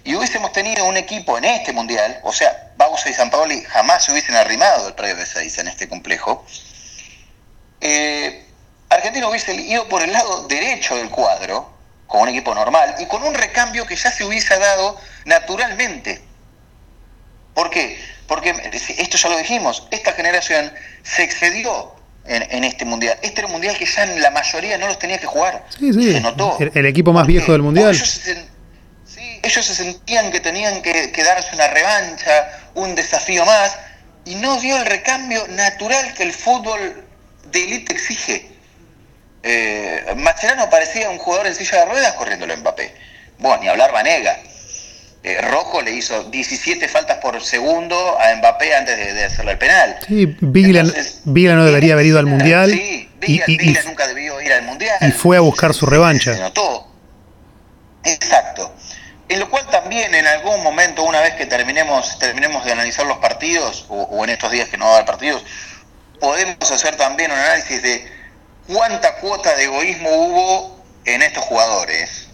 [0.03, 4.05] Y hubiésemos tenido un equipo en este mundial, o sea, Bausa y San Paoli jamás
[4.05, 6.45] se hubiesen arrimado el predio de 6 en este complejo.
[7.81, 8.45] Eh,
[8.89, 11.73] Argentina hubiese ido por el lado derecho del cuadro,
[12.07, 16.21] con un equipo normal, y con un recambio que ya se hubiese dado naturalmente.
[17.57, 17.99] ¿Por qué?
[18.27, 18.53] Porque
[18.99, 21.91] esto ya lo dijimos, esta generación se excedió
[22.25, 23.17] en, este mundial.
[23.23, 25.65] Este era un mundial que ya en la mayoría no los tenía que jugar.
[25.79, 26.55] Se notó.
[26.59, 27.95] El, equipo más viejo del mundial.
[27.95, 28.35] Ellos se,
[29.07, 33.75] sí, ellos se sentían que tenían que, darse una revancha, un desafío más,
[34.23, 37.07] y no dio el recambio natural que el fútbol
[37.45, 38.51] de élite exige.
[39.41, 40.05] Eh,
[40.69, 42.93] parecía un jugador en silla de ruedas corriendo el Mbappé.
[43.39, 44.37] Bueno, ni hablar Vanega.
[45.27, 49.99] Eh, Rojo le hizo 17 faltas por segundo a Mbappé antes de, hacerle el penal.
[50.07, 50.83] Sí, Vigla,
[51.55, 52.71] no debería haber ido al Mundial.
[52.71, 54.95] Sí, Vigla, nunca debió ir al Mundial.
[55.01, 56.33] Y fue a buscar su revancha.
[56.33, 56.87] Se notó.
[58.05, 58.73] Exacto.
[59.27, 63.17] En lo cual también en algún momento, una vez que terminemos, terminemos de analizar los
[63.17, 65.43] partidos, o, en estos días que no va a haber partidos,
[66.21, 68.09] podemos hacer también un análisis de
[68.65, 72.26] cuánta cuota de egoísmo hubo en estos jugadores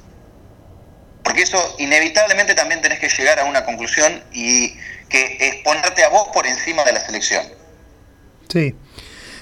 [1.24, 4.74] porque eso inevitablemente también tenés que llegar a una conclusión y
[5.09, 7.45] que es ponerte a vos por encima de la selección.
[8.49, 8.76] Sí.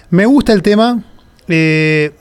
[0.09, 1.03] Me gusta el tema.
[1.47, 2.11] Eh,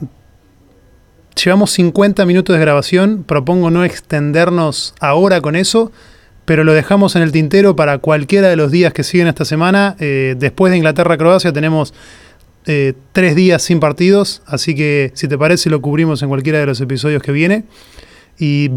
[1.35, 3.23] llevamos 50 minutos de grabación.
[3.23, 5.91] Propongo no extendernos ahora con eso,
[6.45, 9.95] pero lo dejamos en el tintero para cualquiera de los días que siguen esta semana.
[9.99, 11.93] Eh, después de Inglaterra-Croacia tenemos
[12.65, 16.65] eh, tres días sin partidos, así que si te parece lo cubrimos en cualquiera de
[16.65, 17.63] los episodios que viene.
[18.37, 18.69] Y,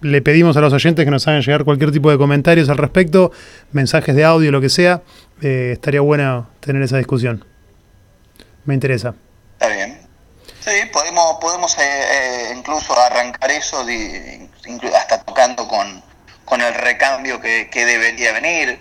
[0.00, 3.32] le pedimos a los oyentes que nos hagan llegar cualquier tipo de comentarios al respecto,
[3.72, 5.02] mensajes de audio, lo que sea.
[5.42, 7.44] Eh, estaría bueno tener esa discusión.
[8.64, 9.14] Me interesa.
[9.54, 10.00] Está bien.
[10.60, 11.76] Sí, podemos, podemos
[12.56, 13.84] incluso arrancar eso
[14.94, 16.02] hasta tocando con,
[16.44, 18.78] con el recambio que, que debería venir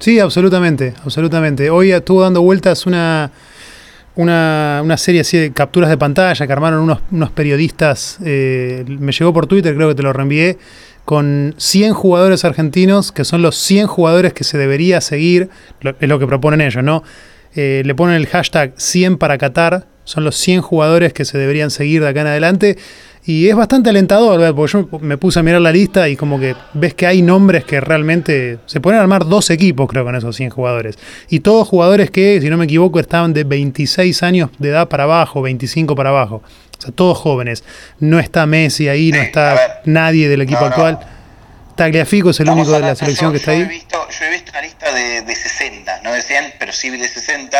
[0.00, 1.68] Sí, absolutamente, absolutamente.
[1.68, 3.30] Hoy estuvo dando vueltas una,
[4.16, 9.12] una, una, serie así de capturas de pantalla que armaron unos, unos periodistas, eh, me
[9.12, 10.58] llegó por Twitter, creo que te lo reenvié,
[11.04, 15.48] con 100 jugadores argentinos, que son los 100 jugadores que se debería seguir,
[16.00, 17.02] es lo que proponen ellos, ¿no?
[17.54, 21.70] Eh, le ponen el hashtag 100 para Qatar, son los 100 jugadores que se deberían
[21.70, 22.78] seguir de acá en adelante.
[23.24, 26.56] Y es bastante alentador, porque yo me puse a mirar la lista y como que
[26.72, 30.50] ves que hay nombres que realmente se pueden armar dos equipos, creo, con esos 100
[30.50, 30.98] jugadores.
[31.28, 35.04] Y todos jugadores que, si no me equivoco, estaban de 26 años de edad para
[35.04, 36.42] abajo, 25 para abajo.
[36.78, 37.62] O sea, todos jóvenes.
[37.98, 40.98] No está Messi ahí, no está nadie del equipo actual.
[41.76, 43.62] Tagliafico es el único de la selección que está ahí.
[43.62, 46.88] He visto, yo he visto una lista de, de 60, no de 100, pero sí
[46.88, 47.58] de 60.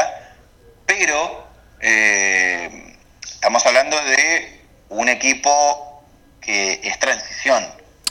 [0.87, 1.47] Pero
[1.81, 4.60] eh, estamos hablando de
[4.91, 6.03] un equipo
[6.41, 7.65] que es transición.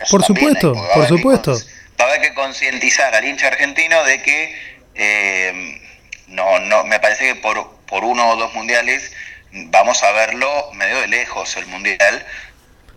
[0.10, 1.54] por supuesto, por supuesto.
[2.00, 4.56] va a haber que concientizar al hincha argentino de que
[4.96, 5.82] eh,
[6.28, 9.12] no, no, me parece que por, por uno o dos mundiales
[9.52, 12.26] vamos a verlo medio de lejos el mundial,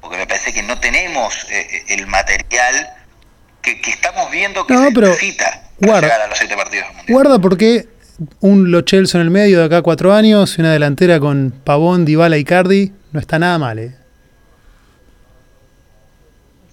[0.00, 2.94] porque me parece que no tenemos eh, el material
[3.62, 7.86] que, estamos viendo que se necesita para llegar a los siete partidos Guarda porque
[8.40, 12.36] un Lo en el medio de acá cuatro años y una delantera con Pavón, Dybala
[12.38, 13.94] y Cardi no está nada mal, ¿eh?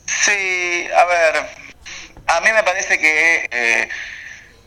[0.05, 1.45] Sí, a ver,
[2.27, 3.89] a mí me parece que eh,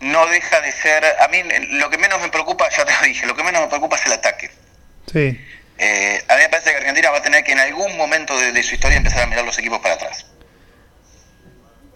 [0.01, 3.27] no deja de ser, a mí lo que menos me preocupa, ya te lo dije,
[3.27, 4.51] lo que menos me preocupa es el ataque.
[5.11, 5.41] Sí.
[5.79, 8.63] Eh, a mí me parece que Argentina va a tener que en algún momento de,
[8.63, 10.27] su historia empezar a mirar los equipos para atrás.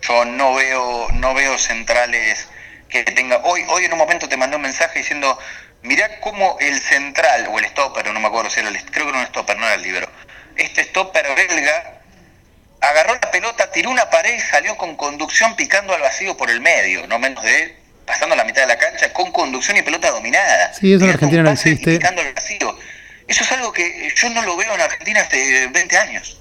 [0.03, 2.49] Yo no veo, no veo centrales
[2.89, 3.39] que tenga.
[3.45, 5.39] Hoy, hoy en un momento te mandé un mensaje diciendo
[5.87, 9.11] mirá cómo el central, o el stopper, no me acuerdo si era el, creo que
[9.11, 10.09] era un stopper, no era el libro,
[10.57, 12.01] este stopper belga
[12.81, 16.61] agarró la pelota, tiró una pared y salió con conducción picando al vacío por el
[16.61, 17.77] medio, no menos de
[18.07, 20.73] pasando la mitad de la cancha con conducción y pelota dominada.
[20.73, 21.97] Sí, eso en Argentina no existe.
[21.97, 22.79] Picando al vacío.
[23.27, 26.41] Eso es algo que yo no lo veo en Argentina hace 20 años.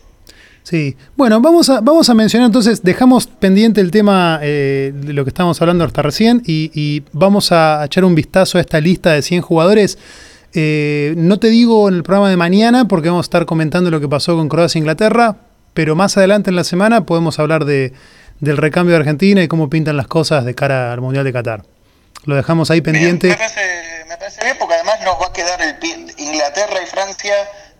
[0.65, 5.23] Sí, bueno, vamos a, vamos a mencionar entonces, dejamos pendiente el tema eh, de lo
[5.23, 9.21] que estábamos hablando hasta recién y, vamos a echar un vistazo a esta lista de
[9.21, 9.99] 100 jugadores.
[10.55, 13.99] Eh, no te digo en el programa de mañana porque vamos a estar comentando lo
[13.99, 15.35] que pasó con Croacia e Inglaterra,
[15.75, 17.93] pero más adelante en la semana podemos hablar de,
[18.39, 21.61] del recambio de Argentina y cómo pintan las cosas de cara al Mundial de Qatar.
[22.23, 23.27] Lo dejamos ahí pendiente.
[23.27, 25.75] me, parece, bien porque además nos va a quedar el
[26.17, 27.35] Inglaterra y Francia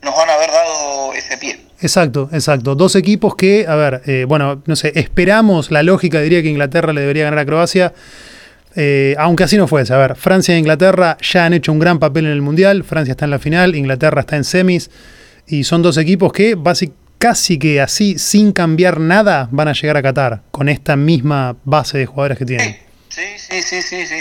[0.06, 1.60] nos van a haber dado ese pie.
[1.82, 2.76] Exacto, exacto.
[2.76, 6.94] Dos equipos que, a ver, eh, bueno, no sé, esperamos, la lógica diría que Inglaterra
[6.94, 7.94] le debería ganar a Croacia.
[8.78, 11.98] Eh, aunque así no fuese, a ver, Francia e Inglaterra ya han hecho un gran
[11.98, 14.92] papel en el Mundial, Francia está en la final, Inglaterra está en semis,
[15.48, 16.58] y son dos equipos que
[17.18, 21.98] casi que así, sin cambiar nada, van a llegar a Qatar, con esta misma base
[21.98, 22.76] de jugadores que tienen.
[23.08, 24.16] Sí, sí, sí, sí, sí.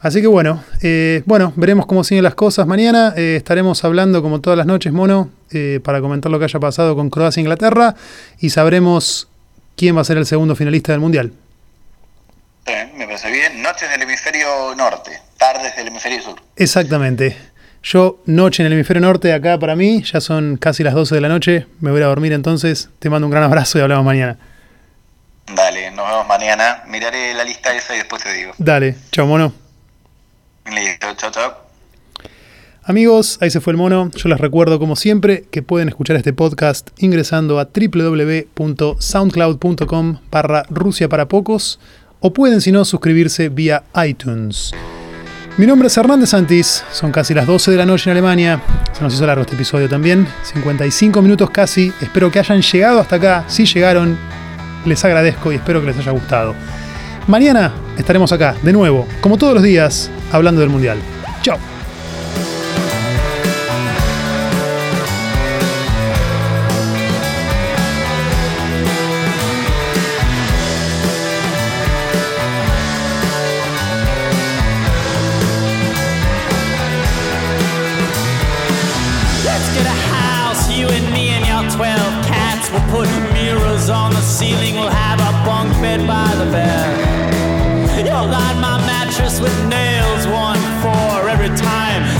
[0.00, 2.66] Así que bueno, eh, bueno, veremos cómo siguen las cosas.
[2.66, 6.60] Mañana eh, estaremos hablando como todas las noches, mono, eh, para comentar lo que haya
[6.60, 7.96] pasado con Croacia e Inglaterra
[8.38, 9.28] y sabremos
[9.76, 11.32] quién va a ser el segundo finalista del Mundial.
[12.96, 13.62] Me parece bien.
[13.62, 16.36] Noches del hemisferio norte, tardes del hemisferio sur.
[16.56, 17.36] Exactamente.
[17.82, 21.20] Yo, noche en el hemisferio norte, acá para mí, ya son casi las 12 de
[21.20, 21.66] la noche.
[21.80, 22.90] Me voy a dormir entonces.
[22.98, 24.36] Te mando un gran abrazo y hablamos mañana.
[25.54, 26.82] Dale, nos vemos mañana.
[26.86, 28.52] Miraré la lista esa y después te digo.
[28.58, 29.67] Dale, chao mono.
[32.88, 34.10] Amigos, ahí se fue el mono.
[34.16, 41.06] Yo les recuerdo, como siempre, que pueden escuchar este podcast ingresando a www.soundcloud.com barra Rusia
[41.08, 41.78] para pocos
[42.20, 44.72] o pueden, si no, suscribirse vía iTunes.
[45.58, 48.62] Mi nombre es Hernández Santis, son casi las 12 de la noche en Alemania.
[48.92, 51.92] Se nos hizo largo este episodio también, 55 minutos casi.
[52.00, 53.44] Espero que hayan llegado hasta acá.
[53.48, 54.16] Si llegaron,
[54.86, 56.54] les agradezco y espero que les haya gustado.
[57.28, 60.96] Mañana estaremos acá, de nuevo, como todos los días, hablando del Mundial.
[61.42, 61.58] Chao.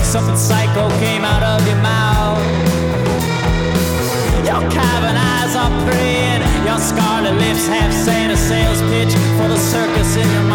[0.09, 2.39] Something psycho came out of your mouth.
[4.47, 9.59] Your cavern eyes are praying, your scarlet lips have saying a sales pitch for the
[9.59, 10.47] circus in your.